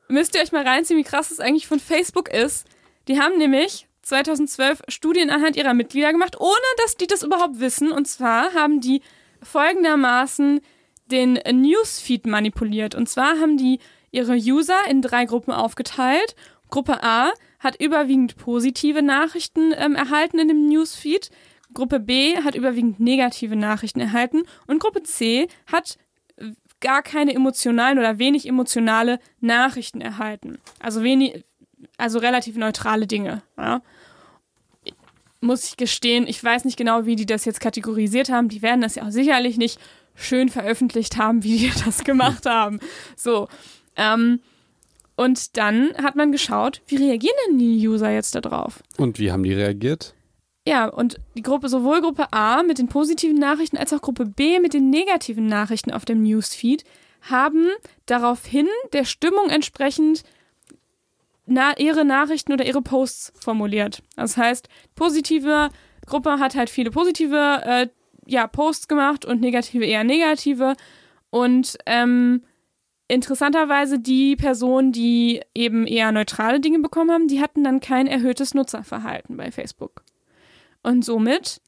[0.08, 2.66] müsst ihr euch mal reinziehen, wie krass es eigentlich von Facebook ist.
[3.08, 7.92] Die haben nämlich 2012 Studien anhand ihrer Mitglieder gemacht, ohne dass die das überhaupt wissen.
[7.92, 9.02] Und zwar haben die
[9.42, 10.60] folgendermaßen
[11.10, 12.94] den Newsfeed manipuliert.
[12.94, 13.78] Und zwar haben die
[14.10, 16.34] ihre User in drei Gruppen aufgeteilt.
[16.70, 21.30] Gruppe A hat überwiegend positive Nachrichten ähm, erhalten in dem Newsfeed.
[21.72, 24.42] Gruppe B hat überwiegend negative Nachrichten erhalten.
[24.66, 25.98] Und Gruppe C hat
[26.36, 30.58] äh, gar keine emotionalen oder wenig emotionale Nachrichten erhalten.
[30.80, 31.44] Also wenig,
[31.96, 33.42] also relativ neutrale Dinge.
[33.56, 33.82] Ja.
[35.40, 38.48] Muss ich gestehen, ich weiß nicht genau, wie die das jetzt kategorisiert haben.
[38.48, 39.80] Die werden das ja auch sicherlich nicht
[40.14, 42.80] schön veröffentlicht haben, wie die das gemacht haben.
[43.16, 43.48] So.
[43.96, 44.40] Ähm,
[45.16, 48.82] und dann hat man geschaut, wie reagieren denn die User jetzt darauf?
[48.96, 50.14] Und wie haben die reagiert?
[50.66, 54.60] Ja, und die Gruppe, sowohl Gruppe A mit den positiven Nachrichten als auch Gruppe B
[54.60, 56.84] mit den negativen Nachrichten auf dem Newsfeed
[57.22, 57.66] haben
[58.06, 60.22] daraufhin der Stimmung entsprechend
[61.50, 64.02] na, ihre Nachrichten oder ihre Posts formuliert.
[64.16, 65.70] Das heißt, positive
[66.06, 67.88] Gruppe hat halt viele positive äh,
[68.26, 70.76] ja, Posts gemacht und negative eher negative.
[71.30, 72.44] Und ähm,
[73.08, 78.54] interessanterweise die Personen, die eben eher neutrale Dinge bekommen haben, die hatten dann kein erhöhtes
[78.54, 80.04] Nutzerverhalten bei Facebook.
[80.84, 81.60] Und somit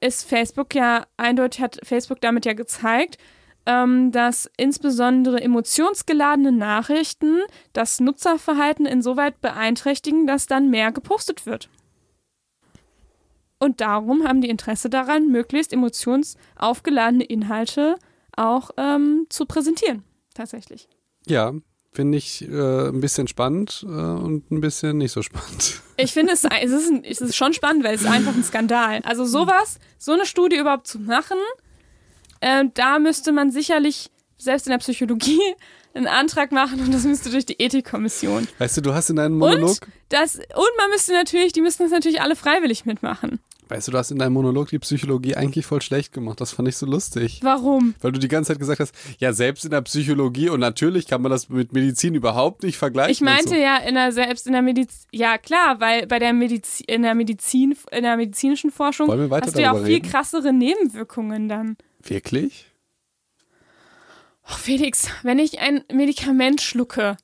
[0.00, 3.16] ist Facebook ja eindeutig, hat Facebook damit ja gezeigt,
[3.66, 7.40] ähm, dass insbesondere emotionsgeladene Nachrichten
[7.72, 11.68] das Nutzerverhalten insoweit beeinträchtigen, dass dann mehr gepostet wird.
[13.58, 17.96] Und darum haben die Interesse daran, möglichst emotionsaufgeladene Inhalte
[18.36, 20.02] auch ähm, zu präsentieren,
[20.34, 20.88] tatsächlich.
[21.26, 21.54] Ja,
[21.94, 25.80] finde ich äh, ein bisschen spannend äh, und ein bisschen nicht so spannend.
[25.96, 29.00] Ich finde, es, es, ist es ist schon spannend, weil es ist einfach ein Skandal.
[29.04, 31.36] Also sowas, so eine Studie überhaupt zu machen,
[32.44, 35.40] äh, da müsste man sicherlich, selbst in der Psychologie,
[35.94, 38.48] einen Antrag machen und das müsste durch die Ethikkommission.
[38.58, 39.70] Weißt du, du hast in deinem Monolog.
[39.70, 43.38] Und, das, und man müsste natürlich, die müssten das natürlich alle freiwillig mitmachen.
[43.68, 46.38] Weißt du, du hast in deinem Monolog die Psychologie eigentlich voll schlecht gemacht.
[46.40, 47.40] Das fand ich so lustig.
[47.42, 47.94] Warum?
[48.02, 51.22] Weil du die ganze Zeit gesagt hast, ja, selbst in der Psychologie und natürlich kann
[51.22, 53.12] man das mit Medizin überhaupt nicht vergleichen.
[53.12, 53.54] Ich meinte so.
[53.54, 57.14] ja in der, selbst in der Medizin, ja klar, weil bei der Medizin, in der
[57.14, 60.10] Medizin, in der medizinischen Forschung hast du ja auch viel reden?
[60.10, 61.78] krassere Nebenwirkungen dann.
[62.06, 62.66] Wirklich?
[64.48, 67.16] Oh, Felix, wenn ich ein Medikament schlucke,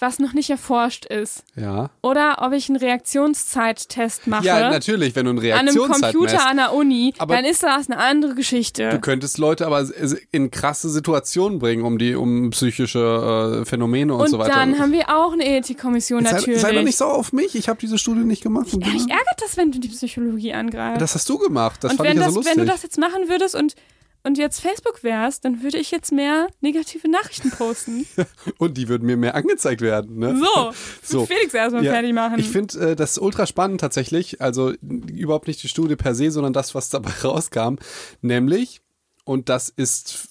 [0.00, 1.90] was noch nicht erforscht ist, Ja.
[2.02, 6.32] oder ob ich einen Reaktionszeittest mache Ja, natürlich, wenn du eine an einem Reaktionszeit Computer
[6.34, 6.46] messt.
[6.46, 8.98] an der Uni, Aber- dann ist das eine andere Du Geschichte.
[9.02, 9.88] könntest Leute aber
[10.30, 14.54] in krasse Situationen bringen, um die, um psychische äh, Phänomene und, Und so weiter.
[14.54, 16.60] dann haben wir auch eine Ethikkommission sei, natürlich.
[16.60, 18.72] sei doch nicht so auf mich, ich habe diese Studie nicht gemacht.
[18.72, 21.00] Und ja, ich ärgert das, wenn du die Psychologie angreifst.
[21.02, 22.56] das hast du gemacht, das und fand wenn, ich ja das, so lustig.
[22.56, 23.74] wenn du das jetzt machen würdest und,
[24.22, 28.06] und jetzt Facebook wärst, dann würde ich jetzt mehr negative Nachrichten posten.
[28.58, 30.18] und die würden mir mehr angezeigt werden.
[30.18, 30.36] Ne?
[30.36, 31.26] So, So.
[31.26, 32.38] Felix erstmal Ja, fertig machen.
[32.38, 34.40] Ich finde äh, das ultra spannend tatsächlich.
[34.40, 37.76] Also überhaupt nicht die Studie per se, sondern das, was dabei rauskam.
[38.20, 38.80] Nämlich,
[39.24, 40.28] und das ist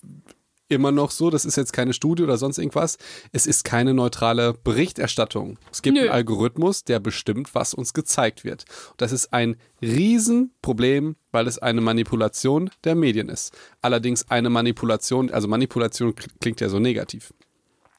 [0.70, 2.98] immer noch so, das ist jetzt keine Studie oder sonst irgendwas,
[3.32, 5.58] es ist keine neutrale Berichterstattung.
[5.72, 6.02] Es gibt Nö.
[6.04, 8.66] einen Algorithmus, der bestimmt, was uns gezeigt wird.
[8.98, 13.54] Das ist ein Riesenproblem, weil es eine Manipulation der Medien ist.
[13.82, 17.34] Allerdings eine Manipulation, also Manipulation kl- klingt ja so negativ.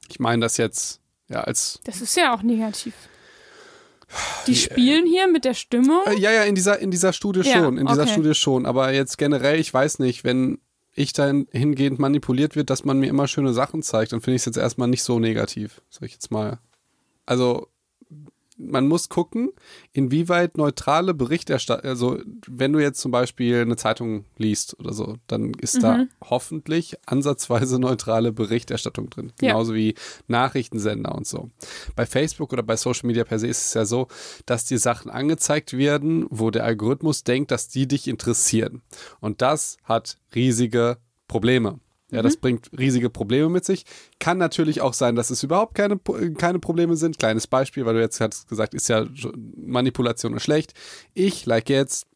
[0.08, 2.94] Ich meine das jetzt ja als das ist ja auch negativ.
[4.46, 6.00] Die spielen hier mit der Stimmung.
[6.06, 8.12] Äh, Ja, ja, in dieser, in dieser Studie Ja, schon, in dieser okay.
[8.12, 8.64] Studie schon.
[8.64, 10.58] Aber jetzt generell, ich weiß nicht, wenn,
[10.98, 14.46] ich dahingehend manipuliert wird, dass man mir immer schöne Sachen zeigt, dann finde ich es
[14.46, 16.58] jetzt erstmal nicht so negativ, sag ich jetzt mal.
[17.24, 17.68] Also
[18.58, 19.50] man muss gucken,
[19.92, 25.54] inwieweit neutrale Berichterstattung, also wenn du jetzt zum Beispiel eine Zeitung liest oder so, dann
[25.54, 25.80] ist mhm.
[25.80, 29.32] da hoffentlich ansatzweise neutrale Berichterstattung drin.
[29.38, 29.78] Genauso ja.
[29.78, 29.94] wie
[30.26, 31.50] Nachrichtensender und so.
[31.94, 34.08] Bei Facebook oder bei Social Media per se ist es ja so,
[34.44, 38.82] dass dir Sachen angezeigt werden, wo der Algorithmus denkt, dass die dich interessieren.
[39.20, 41.78] Und das hat riesige Probleme.
[42.10, 42.40] Ja, das mhm.
[42.40, 43.84] bringt riesige Probleme mit sich.
[44.18, 45.98] Kann natürlich auch sein, dass es überhaupt keine,
[46.38, 47.18] keine Probleme sind.
[47.18, 49.06] Kleines Beispiel, weil du jetzt hast gesagt, ist ja
[49.56, 50.72] Manipulation ist schlecht.
[51.12, 52.06] Ich like jetzt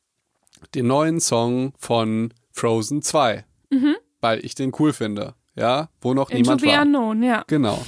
[0.74, 3.96] den neuen Song von Frozen 2, mhm.
[4.20, 5.34] weil ich den cool finde.
[5.54, 6.82] Ja, wo noch Into niemand war.
[6.82, 7.44] Unknown, ja.
[7.46, 7.84] Genau.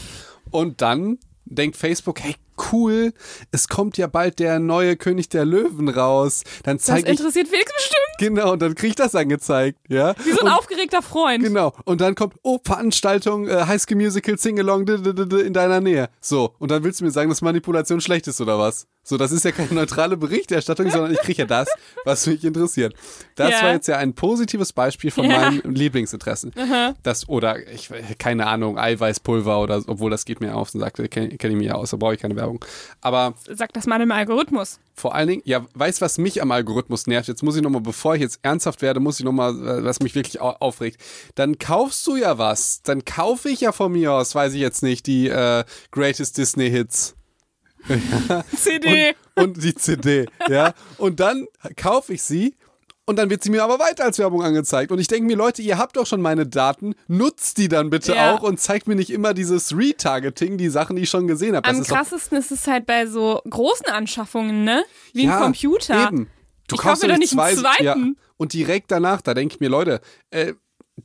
[0.50, 2.34] Und dann denkt Facebook, hey,
[2.72, 3.12] cool,
[3.50, 6.42] es kommt ja bald der neue König der Löwen raus.
[6.62, 7.04] Dann zeige ich.
[7.04, 8.04] Das interessiert Felix bestimmt.
[8.18, 10.14] Genau, und dann krieg ich das angezeigt, ja.
[10.24, 11.42] Wie so ein und, aufgeregter Freund.
[11.42, 16.08] Genau, und dann kommt, oh, Veranstaltung, äh, High School Musical, Singalong in deiner Nähe.
[16.20, 18.86] So, und dann willst du mir sagen, dass Manipulation schlecht ist oder was?
[19.06, 21.68] So, das ist ja keine neutrale Berichterstattung, sondern ich kriege ja das,
[22.04, 22.94] was mich interessiert.
[23.34, 23.62] Das ja.
[23.62, 25.50] war jetzt ja ein positives Beispiel von ja.
[25.50, 26.52] meinen Lieblingsinteressen.
[26.56, 26.94] Aha.
[27.02, 31.36] Das, oder, ich, keine Ahnung, Eiweißpulver oder, obwohl das geht mir auf und sagt, kenne
[31.36, 32.43] kenn ich mir ja aus, da brauche ich keine Werbung.
[33.00, 33.34] Aber.
[33.50, 34.78] Sag das mal im Algorithmus.
[34.94, 37.28] Vor allen Dingen, ja, weißt was mich am Algorithmus nervt?
[37.28, 40.14] Jetzt muss ich nochmal, bevor ich jetzt ernsthaft werde, muss ich nochmal, äh, was mich
[40.14, 41.00] wirklich aufregt.
[41.34, 42.82] Dann kaufst du ja was.
[42.82, 46.70] Dann kaufe ich ja von mir aus, weiß ich jetzt nicht, die äh, Greatest Disney
[46.70, 47.16] Hits.
[48.56, 49.14] CD.
[49.34, 50.74] Und, und die CD, ja.
[50.96, 52.54] Und dann kaufe ich sie
[53.06, 54.90] und dann wird sie mir aber weiter als Werbung angezeigt.
[54.90, 58.14] Und ich denke mir, Leute, ihr habt doch schon meine Daten, nutzt die dann bitte
[58.14, 58.34] ja.
[58.34, 61.68] auch und zeigt mir nicht immer dieses Retargeting, die Sachen, die ich schon gesehen habe.
[61.68, 64.84] Am ist krassesten ist es halt bei so großen Anschaffungen, ne?
[65.12, 66.08] Wie ja, ein Computer.
[66.08, 66.30] Eben.
[66.66, 67.84] Du ich kaufst mir doch nicht zwei, einen zweiten.
[67.84, 67.96] Ja.
[68.38, 70.54] Und direkt danach, da denke ich mir, Leute, äh,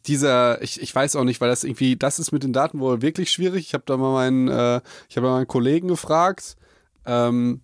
[0.06, 3.02] dieser, ich, ich weiß auch nicht, weil das irgendwie, das ist mit den Daten wohl
[3.02, 3.68] wirklich schwierig.
[3.68, 6.56] Ich habe da mal meinen, äh, ich habe mal meinen Kollegen gefragt,
[7.06, 7.62] ähm,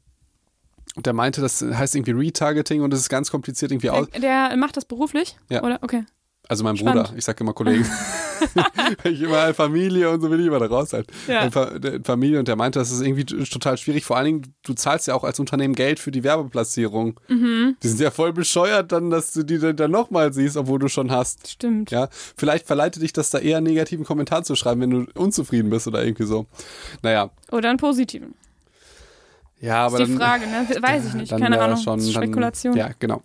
[0.96, 4.08] und der meinte, das heißt irgendwie Retargeting und das ist ganz kompliziert irgendwie aus.
[4.10, 5.38] Der macht das beruflich?
[5.50, 5.64] Ja.
[5.64, 5.80] Oder?
[5.82, 6.06] Okay.
[6.48, 7.08] Also mein Spannend.
[7.08, 7.86] Bruder, ich sage immer Kollegen.
[9.04, 11.08] ich immer Familie und so will ich immer da raus halt.
[11.28, 11.50] Ja.
[12.04, 14.06] Familie und der meinte, das ist irgendwie total schwierig.
[14.06, 17.20] Vor allen Dingen, du zahlst ja auch als Unternehmen Geld für die Werbeplatzierung.
[17.28, 17.78] Mhm.
[17.82, 21.12] Die sind ja voll bescheuert dann, dass du die dann nochmal siehst, obwohl du schon
[21.12, 21.50] hast.
[21.50, 21.92] Stimmt.
[21.92, 25.70] Ja, vielleicht verleitet dich das da eher einen negativen Kommentar zu schreiben, wenn du unzufrieden
[25.72, 26.46] bist oder irgendwie so.
[27.02, 27.32] Naja.
[27.52, 28.36] Oder einen positiven.
[29.66, 30.68] Ja, aber ist die dann, Frage, ne?
[30.82, 31.78] Weiß ich nicht, keine Ahnung.
[31.78, 32.76] Schon, Spekulation.
[32.76, 33.24] Dann, ja, genau.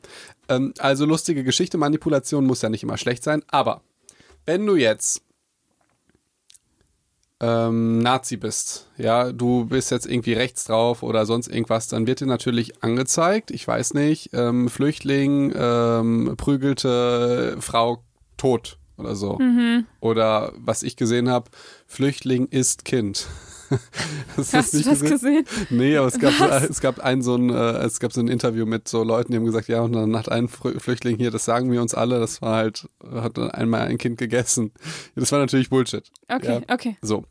[0.48, 3.82] Ähm, also lustige Geschichte, Manipulation muss ja nicht immer schlecht sein, aber
[4.46, 5.22] wenn du jetzt
[7.40, 12.20] ähm, Nazi bist, ja, du bist jetzt irgendwie rechts drauf oder sonst irgendwas, dann wird
[12.20, 18.02] dir natürlich angezeigt, ich weiß nicht, ähm, Flüchtling, ähm, prügelte Frau
[18.36, 19.38] tot oder so.
[19.38, 19.86] Mhm.
[20.00, 21.50] Oder was ich gesehen habe,
[21.86, 23.26] Flüchtling ist Kind.
[24.36, 25.10] Hast, du das gesehen?
[25.10, 25.46] gesehen?
[25.70, 28.66] Nee, aber es gab, es gab ein so ein, äh, es gab so ein Interview
[28.66, 31.70] mit so Leuten, die haben gesagt, ja, und dann hat ein Flüchtling hier, das sagen
[31.70, 34.72] wir uns alle, das war halt, hat einmal ein Kind gegessen.
[35.14, 36.10] Das war natürlich Bullshit.
[36.28, 36.96] Okay, ja, okay.
[37.02, 37.24] So.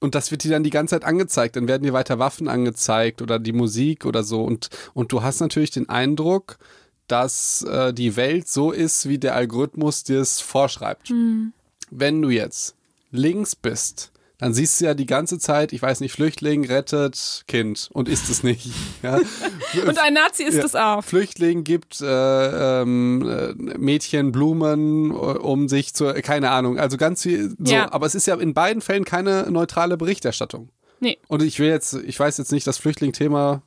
[0.00, 1.54] Und das wird dir dann die ganze Zeit angezeigt.
[1.54, 4.42] Dann werden dir weiter Waffen angezeigt oder die Musik oder so.
[4.42, 6.58] Und, und du hast natürlich den Eindruck,
[7.06, 11.10] dass äh, die Welt so ist, wie der Algorithmus dir es vorschreibt.
[11.10, 11.52] Mhm.
[11.90, 12.74] Wenn du jetzt
[13.10, 14.11] links bist,
[14.42, 18.28] dann siehst du ja die ganze Zeit, ich weiß nicht, Flüchtling rettet Kind und ist
[18.28, 18.70] es nicht.
[19.00, 19.20] Ja.
[19.86, 20.64] und ein Nazi ist ja.
[20.64, 21.04] es auch.
[21.04, 27.22] Flüchtling gibt äh, ähm, äh, Mädchen Blumen, äh, um sich zu, keine Ahnung, also ganz
[27.22, 27.72] viel so.
[27.72, 27.92] Ja.
[27.92, 30.70] Aber es ist ja in beiden Fällen keine neutrale Berichterstattung.
[30.98, 31.18] Nee.
[31.28, 33.62] Und ich will jetzt, ich weiß jetzt nicht, das Flüchtling-Thema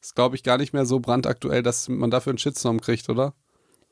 [0.00, 3.34] ist, glaube ich, gar nicht mehr so brandaktuell, dass man dafür einen Shitstorm kriegt, oder?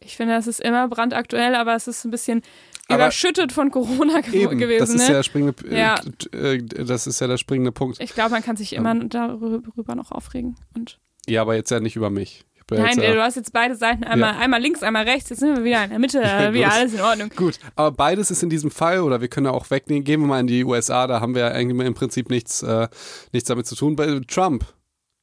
[0.00, 2.42] Ich finde, es ist immer brandaktuell, aber es ist ein bisschen
[2.88, 4.80] aber überschüttet von Corona ge eben, gewesen.
[4.80, 5.06] Das ist ne?
[5.08, 5.94] ja der springende, ja.
[6.32, 8.00] Äh, das ist ja der springende Punkt.
[8.00, 9.08] Ich glaube, man kann sich immer ähm.
[9.08, 10.56] darüber noch aufregen.
[10.74, 12.44] Und ja, aber jetzt ja nicht über mich.
[12.70, 14.40] Ja Nein, jetzt, du hast jetzt beide Seiten, einmal, ja.
[14.40, 17.00] einmal links, einmal rechts, jetzt sind wir wieder in der Mitte, ja, wieder alles in
[17.00, 17.30] Ordnung.
[17.34, 20.26] Gut, aber beides ist in diesem Fall, oder wir können ja auch wegnehmen, gehen wir
[20.26, 22.88] mal in die USA, da haben wir ja im Prinzip nichts, äh,
[23.32, 23.96] nichts damit zu tun.
[23.96, 24.66] Bei Trump,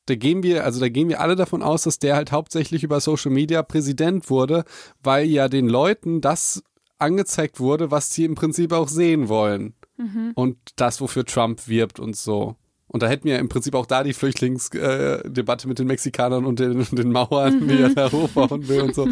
[0.05, 2.99] da gehen wir, also da gehen wir alle davon aus, dass der halt hauptsächlich über
[2.99, 4.63] Social Media Präsident wurde,
[5.03, 6.63] weil ja den Leuten das
[6.97, 9.73] angezeigt wurde, was sie im Prinzip auch sehen wollen.
[9.97, 10.31] Mhm.
[10.35, 12.55] Und das, wofür Trump wirbt und so.
[12.87, 16.59] Und da hätten wir im Prinzip auch da die Flüchtlingsdebatte äh, mit den Mexikanern und
[16.59, 17.67] den, den Mauern, mhm.
[17.67, 19.09] die er da hochbauen will und so.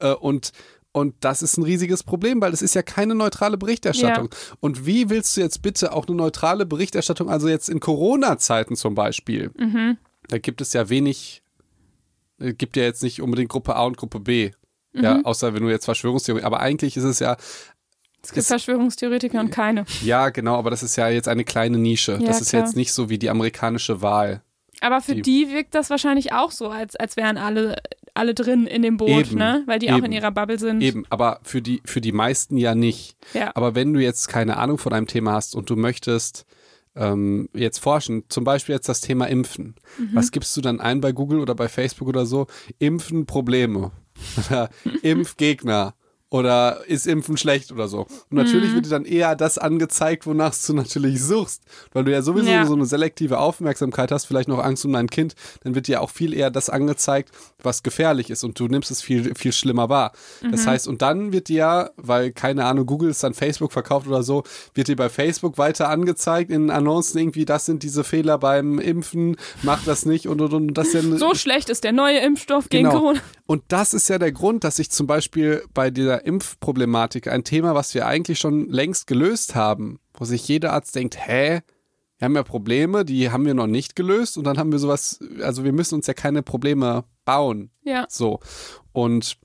[0.00, 0.52] Äh, und
[0.94, 4.28] und das ist ein riesiges Problem, weil es ist ja keine neutrale Berichterstattung.
[4.30, 4.56] Ja.
[4.60, 8.94] Und wie willst du jetzt bitte auch eine neutrale Berichterstattung, also jetzt in Corona-Zeiten zum
[8.94, 9.96] Beispiel, mhm.
[10.32, 11.42] Da gibt es ja wenig,
[12.40, 14.50] äh, gibt ja jetzt nicht unbedingt Gruppe A und Gruppe B.
[14.94, 17.36] Ja, außer wenn du jetzt Verschwörungstheorie, aber eigentlich ist es ja,
[18.22, 19.84] Es gibt Ist- Verschwörungstheoretiker und keine.
[20.04, 22.12] ja, genau, aber das ist ja jetzt eine kleine Nische.
[22.20, 22.62] Ja, das ist klar.
[22.62, 24.42] jetzt nicht so wie die amerikanische Wahl.
[24.80, 27.76] Aber für Die- die, wirkt das wahrscheinlich auch so, als, als wären alle,
[28.14, 29.62] alle drin in dem Boot, Eben, ne?
[29.66, 30.12] Weil die auch in eben.
[30.12, 30.82] ihrer Bubble sind.
[30.82, 33.16] Eben, aber für die, für die meisten ja nicht.
[33.34, 33.50] Ja.
[33.56, 36.44] Aber wenn du jetzt keine Ahnung von einem Thema hast und du möchtest
[36.94, 40.10] ähm, jetzt forschen, zum Beispiel jetzt das Thema Impfen, Mhm.
[40.14, 42.46] was gibst du dann ein bei Google oder bei Facebook oder so?
[42.78, 43.90] Impfen Probleme
[44.48, 44.68] oder
[45.02, 45.94] Impfgegner
[46.32, 48.00] oder ist Impfen schlecht oder so.
[48.30, 48.74] Und natürlich Mhm.
[48.76, 51.62] wird dir dann eher das angezeigt, wonach du natürlich suchst,
[51.92, 52.64] weil du ja sowieso Ja.
[52.66, 56.08] so eine selektive Aufmerksamkeit hast, vielleicht noch Angst um dein Kind, dann wird dir auch
[56.10, 57.30] viel eher das angezeigt,
[57.62, 60.12] was gefährlich ist und du nimmst es viel, viel schlimmer wahr.
[60.42, 60.52] Mhm.
[60.52, 64.22] Das heißt, und dann wird dir weil keine Ahnung, Google ist dann Facebook verkauft oder
[64.22, 64.42] so,
[64.74, 69.36] wird dir bei Facebook weiter angezeigt in Annoncen irgendwie, das sind diese Fehler beim Impfen,
[69.62, 70.74] mach das nicht und und und.
[70.74, 72.98] Das ja So schlecht ist der neue Impfstoff gegen Genau.
[73.00, 73.20] Corona.
[73.52, 77.74] Und das ist ja der Grund, dass ich zum Beispiel bei dieser Impfproblematik ein Thema,
[77.74, 81.60] was wir eigentlich schon längst gelöst haben, wo sich jeder Arzt denkt, hä?
[82.16, 85.18] Wir haben ja Probleme, die haben wir noch nicht gelöst und dann haben wir sowas,
[85.42, 87.70] also wir müssen uns ja keine Probleme bauen.
[87.84, 88.06] Ja.
[88.08, 88.40] So.
[88.92, 89.36] Und,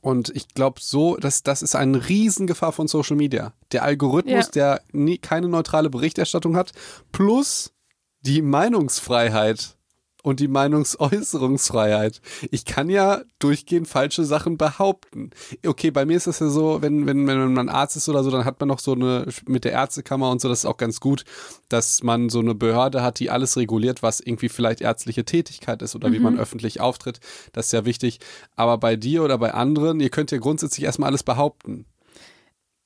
[0.00, 3.52] und ich glaube so, dass das ist eine Riesengefahr von Social Media.
[3.72, 4.50] Der Algorithmus, Ja.
[4.52, 6.70] der nie, keine neutrale Berichterstattung hat,
[7.10, 7.72] plus
[8.20, 9.76] die Meinungsfreiheit
[10.24, 12.22] und die Meinungsäußerungsfreiheit.
[12.50, 15.30] Ich kann ja durchgehend falsche Sachen behaupten.
[15.64, 18.30] Okay, bei mir ist das ja so, wenn, wenn, wenn man Arzt ist oder so,
[18.30, 20.98] dann hat man noch so eine, mit der Ärztekammer und so, das ist auch ganz
[20.98, 21.24] gut,
[21.68, 25.94] dass man so eine Behörde hat, die alles reguliert, was irgendwie vielleicht ärztliche Tätigkeit ist
[25.94, 27.20] oder wie man öffentlich auftritt.
[27.52, 28.18] Das ist ja wichtig.
[28.56, 31.84] Aber bei dir oder bei anderen, ihr könnt ja grundsätzlich erstmal alles behaupten.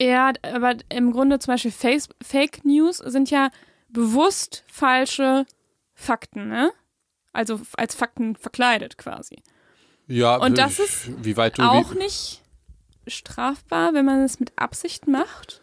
[0.02, 3.50] Ja, aber im Grunde zum Beispiel Face Fake News sind ja
[3.88, 5.46] bewusst falsche
[5.94, 6.72] Fakten, ne?
[7.38, 9.36] Also als Fakten verkleidet quasi.
[10.08, 12.42] Ja, Und das ist wie weit du Auch wie, nicht
[13.06, 15.62] strafbar, wenn man es mit Absicht macht.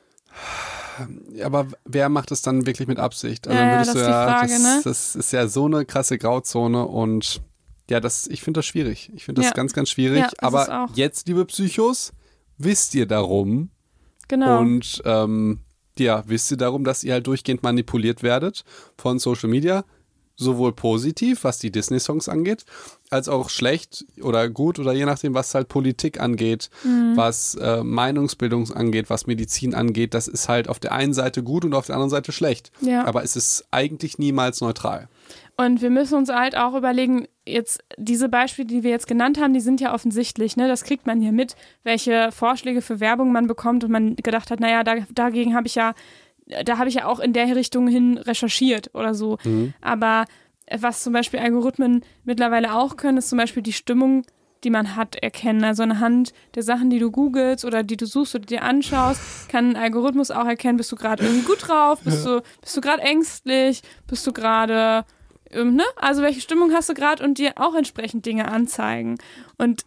[1.43, 3.47] Aber wer macht es dann wirklich mit Absicht?
[3.47, 4.82] Also Ja, ja, das ist die Frage, das, ne?
[4.86, 7.41] das ist ja so eine krasse Grauzone und
[7.89, 9.11] ja, das, ich finde das schwierig.
[9.13, 9.53] Ich finde das Ja.
[9.55, 10.19] ganz, ganz schwierig.
[10.21, 12.13] Ja, Aber jetzt, liebe Psychos,
[12.57, 13.69] wisst ihr darum
[14.30, 14.59] Genau.
[14.59, 15.59] und ähm,
[15.99, 18.63] ja, wisst ihr darum, dass ihr halt durchgehend manipuliert werdet
[18.97, 19.84] von Social Media,
[20.36, 22.65] sowohl positiv, was die Disney-Songs angeht,
[23.09, 27.13] als auch schlecht oder gut oder je nachdem, was halt Politik angeht, Mhm.
[27.15, 30.13] was äh, Meinungsbildung angeht, was Medizin angeht.
[30.13, 32.71] Das ist halt auf der einen Seite gut und auf der anderen Seite schlecht.
[32.81, 33.05] Ja.
[33.05, 35.07] Aber es ist eigentlich niemals neutral.
[35.57, 39.53] Und wir müssen uns halt auch überlegen, jetzt diese Beispiele, die wir jetzt genannt haben,
[39.53, 40.67] die sind ja offensichtlich, ne?
[40.67, 44.59] Das kriegt man hier mit, welche Vorschläge für Werbung man bekommt und man gedacht hat,
[44.59, 45.93] naja, da, dagegen habe ich ja,
[46.45, 49.37] da habe ich ja auch in der Richtung hin recherchiert oder so.
[49.81, 50.25] Aber
[50.71, 54.25] was zum Beispiel Algorithmen mittlerweile auch können, ist zum Beispiel die Stimmung,
[54.63, 55.63] die man hat, erkennen.
[55.63, 59.71] Also anhand der Sachen, die du googelst oder die du suchst oder dir anschaust, kann
[59.71, 63.01] ein Algorithmus auch erkennen, bist du gerade irgendwie gut drauf, bist du, bist du gerade
[63.01, 65.05] ängstlich, bist du gerade
[65.51, 65.83] ähm, ne?
[65.95, 69.17] Also welche Stimmung hast du gerade und dir auch entsprechend Dinge anzeigen.
[69.57, 69.85] Und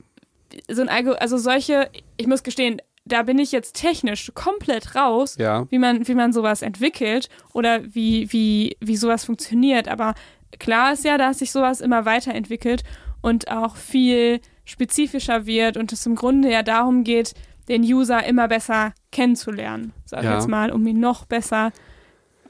[0.71, 5.37] so ein Algo, also solche, ich muss gestehen, da bin ich jetzt technisch komplett raus,
[5.39, 5.67] Ja.
[5.71, 9.89] wie man, wie man sowas entwickelt oder wie, wie, wie sowas funktioniert.
[9.89, 10.15] Aber
[10.59, 12.83] klar ist ja, dass sich sowas immer weiterentwickelt
[13.21, 17.35] und auch viel spezifischer wird und es im Grunde ja darum geht,
[17.69, 20.35] den User immer besser kennenzulernen, sag ich Ja.
[20.37, 21.73] jetzt mal, um ihn noch besser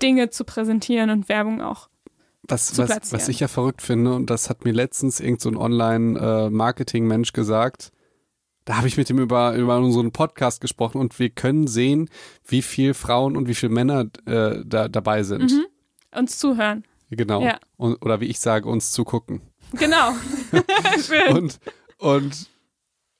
[0.02, 1.88] Dinge zu präsentieren und Werbung auch.
[2.50, 5.50] Was, zu was, was ich ja verrückt finde, und das hat mir letztens irgend so
[5.50, 7.90] ein Online-Marketing-Mensch gesagt,
[8.68, 12.10] da habe ich mit ihm über, über unseren Podcast gesprochen und wir können sehen,
[12.46, 15.52] wie viel Frauen und wie viele Männer äh, da dabei sind.
[15.52, 15.64] Mhm.
[16.14, 16.84] Uns zuhören.
[17.08, 17.40] Genau.
[17.40, 17.58] Ja.
[17.78, 19.40] Und, oder wie ich sage, uns zugucken.
[19.72, 20.12] Genau.
[21.02, 21.34] Schön.
[21.34, 21.60] Und,
[21.96, 22.50] und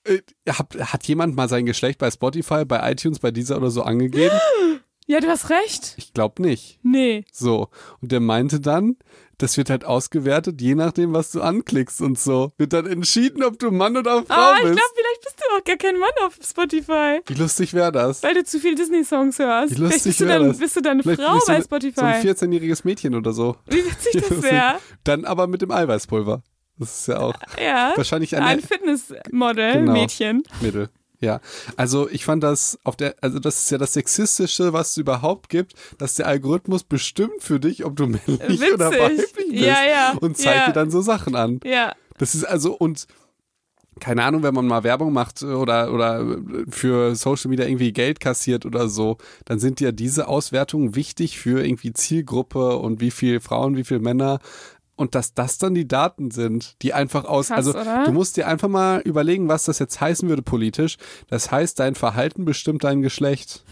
[0.03, 3.81] äh, hab, hat jemand mal sein Geschlecht bei Spotify, bei iTunes, bei dieser oder so
[3.81, 4.37] angegeben?
[5.11, 5.95] Ja, du hast recht.
[5.97, 6.79] Ich glaube nicht.
[6.83, 7.25] Nee.
[7.31, 7.69] So.
[7.99, 8.95] Und der meinte dann,
[9.39, 12.51] das wird halt ausgewertet, je nachdem, was du anklickst und so.
[12.59, 14.73] Wird dann entschieden, ob du Mann oder Frau Ah, ich bist.
[14.75, 17.21] glaube, vielleicht bist du auch gar kein Mann auf Spotify.
[17.25, 18.21] Wie lustig wäre das?
[18.21, 19.75] Weil du zu viele Disney-Songs hörst.
[19.75, 20.57] Wie lustig bist du, wär dann, das?
[20.59, 21.95] bist du dann eine Vielleicht Frau bei Spotify.
[21.99, 23.55] So ein 14-jähriges Mädchen oder so.
[23.67, 24.75] Wie witzig das wäre.
[25.05, 26.43] Dann aber mit dem Eiweißpulver.
[26.77, 27.93] Das ist ja auch Ja.
[27.95, 29.91] wahrscheinlich Ein eine Fitnessmodel, Genau.
[29.91, 30.43] Mädchen.
[30.61, 30.89] Mittel.
[31.21, 31.41] Ja,
[31.75, 35.49] also ich fand das auf der, also das ist ja das Sexistische, was es überhaupt
[35.49, 39.01] gibt, dass der Algorithmus bestimmt für dich, ob du männlich oder Witzig.
[39.01, 39.51] weiblich bist.
[39.51, 40.65] Ja, ja, Und zeigt ja.
[40.67, 41.59] dir dann so Sachen an.
[41.65, 41.93] Ja.
[42.17, 43.07] Das ist also, und
[43.99, 46.37] keine Ahnung, wenn man mal Werbung macht oder, oder
[46.69, 51.65] für Social Media irgendwie Geld kassiert oder so, dann sind ja diese Auswertungen wichtig für
[51.65, 54.39] irgendwie Zielgruppe und wie viel Frauen, wie viel Männer.
[54.99, 57.47] Und dass das dann die Daten sind, die einfach aus.
[57.47, 58.03] Krass, also oder?
[58.03, 60.97] du musst dir einfach mal überlegen, was das jetzt heißen würde politisch.
[61.29, 63.63] Das heißt, dein Verhalten bestimmt dein Geschlecht.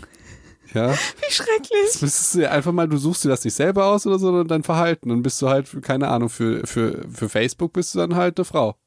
[0.73, 1.91] Ja, Wie schrecklich.
[1.91, 4.27] das müsstest du dir einfach mal, du suchst dir das nicht selber aus oder so,
[4.27, 5.09] sondern dein Verhalten.
[5.09, 8.45] Dann bist du halt, keine Ahnung, für, für, für Facebook bist du dann halt eine
[8.45, 8.77] Frau.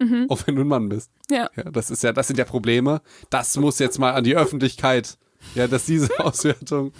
[0.00, 0.26] Mhm.
[0.28, 1.12] Auch wenn du ein Mann bist.
[1.30, 1.48] Ja.
[1.54, 3.02] Ja, das ist ja, das sind ja Probleme.
[3.30, 5.16] Das muss jetzt mal an die Öffentlichkeit.
[5.54, 6.92] Ja, dass diese Auswertung.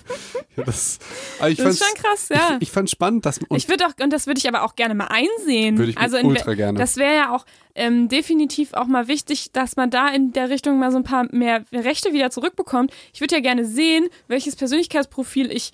[0.56, 0.98] Ja, das,
[1.40, 2.56] aber ich Das ist schon krass, ja.
[2.60, 4.76] Ich, ich fand spannend, dass und Ich würde auch, und das würde ich aber auch
[4.76, 5.76] gerne mal einsehen.
[5.78, 6.78] Würde ich also in, ultra gerne.
[6.78, 10.78] Das wäre ja auch ähm, definitiv auch mal wichtig, dass man da in der Richtung
[10.78, 12.92] mal so ein paar mehr Rechte wieder zurückbekommt.
[13.12, 15.72] Ich würde ja gerne sehen, welches Persönlichkeitsprofil ich,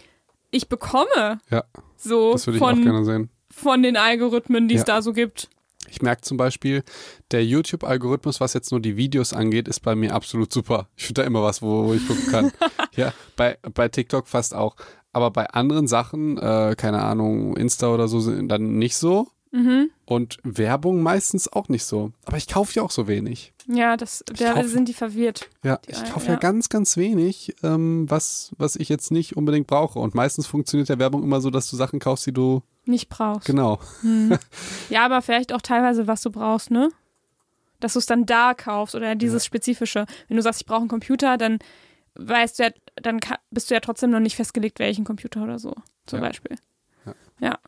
[0.51, 1.39] ich bekomme.
[1.51, 1.64] ja,
[1.97, 3.31] So das würde ich auch von, gerne sehen.
[3.51, 4.85] von den Algorithmen, die es Ja.
[4.87, 5.49] da so gibt.
[5.91, 6.82] Ich merke zum Beispiel,
[7.30, 10.88] der YouTube-Algorithmus, was jetzt nur die Videos angeht, ist bei mir absolut super.
[10.97, 12.53] Ich finde da immer was, wo, wo ich gucken kann.
[12.97, 14.76] ja, bei, bei TikTok fast auch.
[15.12, 19.28] Aber bei anderen Sachen, äh, keine Ahnung, Insta oder so, sind dann nicht so.
[19.53, 19.90] Mhm.
[20.05, 22.12] Und Werbung meistens auch nicht so.
[22.24, 23.53] Aber ich kaufe ja auch so wenig.
[23.66, 25.48] Ja, das, da kaufe- sind die verwirrt.
[25.64, 26.32] Ja, Die ich kaufe ja.
[26.34, 26.38] ja.
[26.38, 29.98] ganz, ganz wenig, ähm, was, was ich jetzt nicht unbedingt brauche.
[29.98, 32.62] Und meistens funktioniert der Werbung immer so, dass du Sachen kaufst, die du.
[32.84, 33.46] Nicht brauchst.
[33.46, 33.80] Genau.
[34.03, 34.38] Hm.
[34.88, 36.90] Ja, aber vielleicht auch teilweise, was du brauchst, ne?
[37.80, 40.07] Dass du es dann da kaufst oder dieses Spezifische.
[40.28, 41.59] Wenn du sagst, ich brauche einen Computer, dann
[42.14, 43.18] weißt du ja, dann
[43.51, 45.74] bist du ja trotzdem noch nicht festgelegt, welchen Computer oder so,
[46.07, 46.26] zum Ja.
[46.26, 46.57] Beispiel.
[47.07, 47.14] Ja.
[47.40, 47.59] Ja.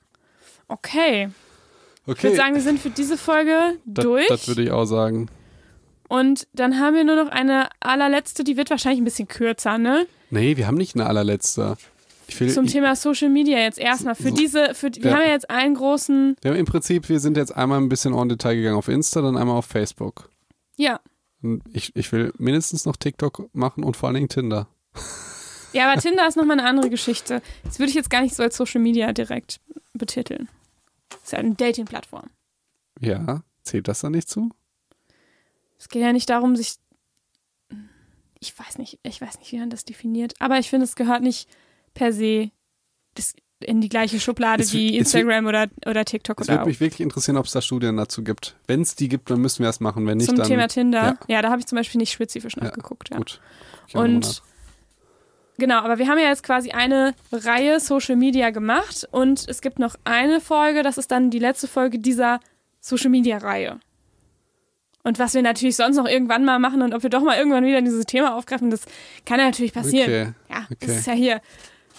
[2.07, 2.17] Okay.
[2.19, 4.27] Ich würde sagen, wir sind für diese Folge das, durch.
[4.29, 5.29] das würde ich auch sagen.
[6.09, 10.07] und dann haben wir nur noch eine allerletzte, die wird wahrscheinlich ein bisschen kürzer, ne?
[10.31, 11.77] Nee, wir haben nicht eine allerletzte.
[12.29, 14.15] Ich will, Zum ich, Thema Social Media jetzt erstmal.
[14.15, 14.35] Für So.
[14.35, 15.17] diese, für, wir Ja.
[15.17, 18.29] haben ja jetzt einen großen, Ja, Im Prinzip, wir sind jetzt einmal ein bisschen en
[18.29, 20.29] Detail gegangen auf Insta, dann einmal auf Facebook.
[20.77, 21.01] ja.
[21.43, 24.69] Und ich, ich will mindestens noch TikTok machen und vor allen Dingen Tinder.
[25.73, 27.43] Ja, aber Tinder ist nochmal eine andere Geschichte.
[27.65, 29.59] Das würde ich jetzt gar nicht so als Social Media direkt
[29.93, 30.49] betiteln.
[31.23, 32.31] Ist ja eine Dating-Plattform.
[33.01, 34.51] Ja, zählt das da nicht zu?
[35.79, 36.77] Es geht ja nicht darum, sich.
[38.41, 40.35] Ich weiß nicht, ich weiß nicht, wie man das definiert.
[40.41, 41.49] Aber ich finde, es gehört nicht
[41.95, 42.51] per se
[43.65, 46.81] in die gleiche Schublade Es- wie es- Instagram oder, oder TikTok Es oder würde mich
[46.81, 48.57] wirklich interessieren, ob es da Studien dazu gibt.
[48.67, 50.05] Wenn es die gibt, dann müssen wir es machen.
[50.07, 50.49] Wenn nicht, zum dann.
[50.49, 51.03] Thema Tinder.
[51.29, 51.37] ja.
[51.37, 53.11] Ja, da habe ich zum Beispiel nicht spezifisch Ja, nachgeguckt.
[53.11, 53.19] Ja.
[53.19, 53.41] Gut.
[53.91, 54.43] Auch mal Und.
[55.59, 59.79] Genau, aber wir haben ja jetzt quasi eine Reihe Social Media gemacht und es gibt
[59.79, 62.41] noch eine Folge, das ist dann die letzte Folge dieser
[62.81, 63.79] Social Media Reihe.
[65.05, 67.65] Und was wir natürlich sonst noch irgendwann mal machen und ob wir doch mal irgendwann
[67.65, 68.83] wieder dieses Thema aufgreifen, das
[69.27, 70.11] kann ja natürlich passieren.
[70.11, 70.99] Okay, Ja, das okay.
[70.99, 71.41] ist ja hier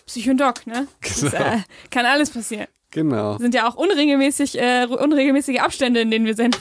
[0.06, 0.88] Psychodoc, ne?
[1.02, 1.36] Das Genau.
[1.38, 1.58] äh,
[1.92, 2.68] kann alles passieren.
[2.92, 3.38] Genau.
[3.40, 6.58] Sind ja auch unregelmäßig, äh, unregelmäßige Abstände, in denen wir sind.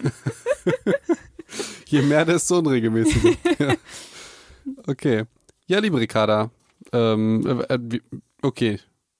[1.86, 3.36] Je mehr, desto unregelmäßiger.
[3.58, 3.74] ja.
[4.86, 5.24] Okay.
[5.66, 6.50] Ja, liebe Ricarda.
[6.92, 8.00] Ähm, äh, äh,
[8.42, 8.78] okay.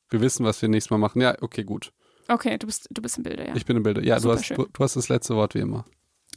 [0.08, 1.20] Wir wissen, was wir nächstes Mal machen.
[1.20, 1.92] Ja, okay, gut.
[2.28, 3.56] Okay, du bist, du bist im Bilde, ja.
[3.56, 4.04] Ich bin im Bilde.
[4.04, 5.84] Ja, du hast, du, du hast das letzte Wort wie immer.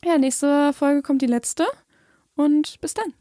[0.03, 1.65] Ja, nächste Folge kommt die letzte
[2.35, 3.13] und bis dann.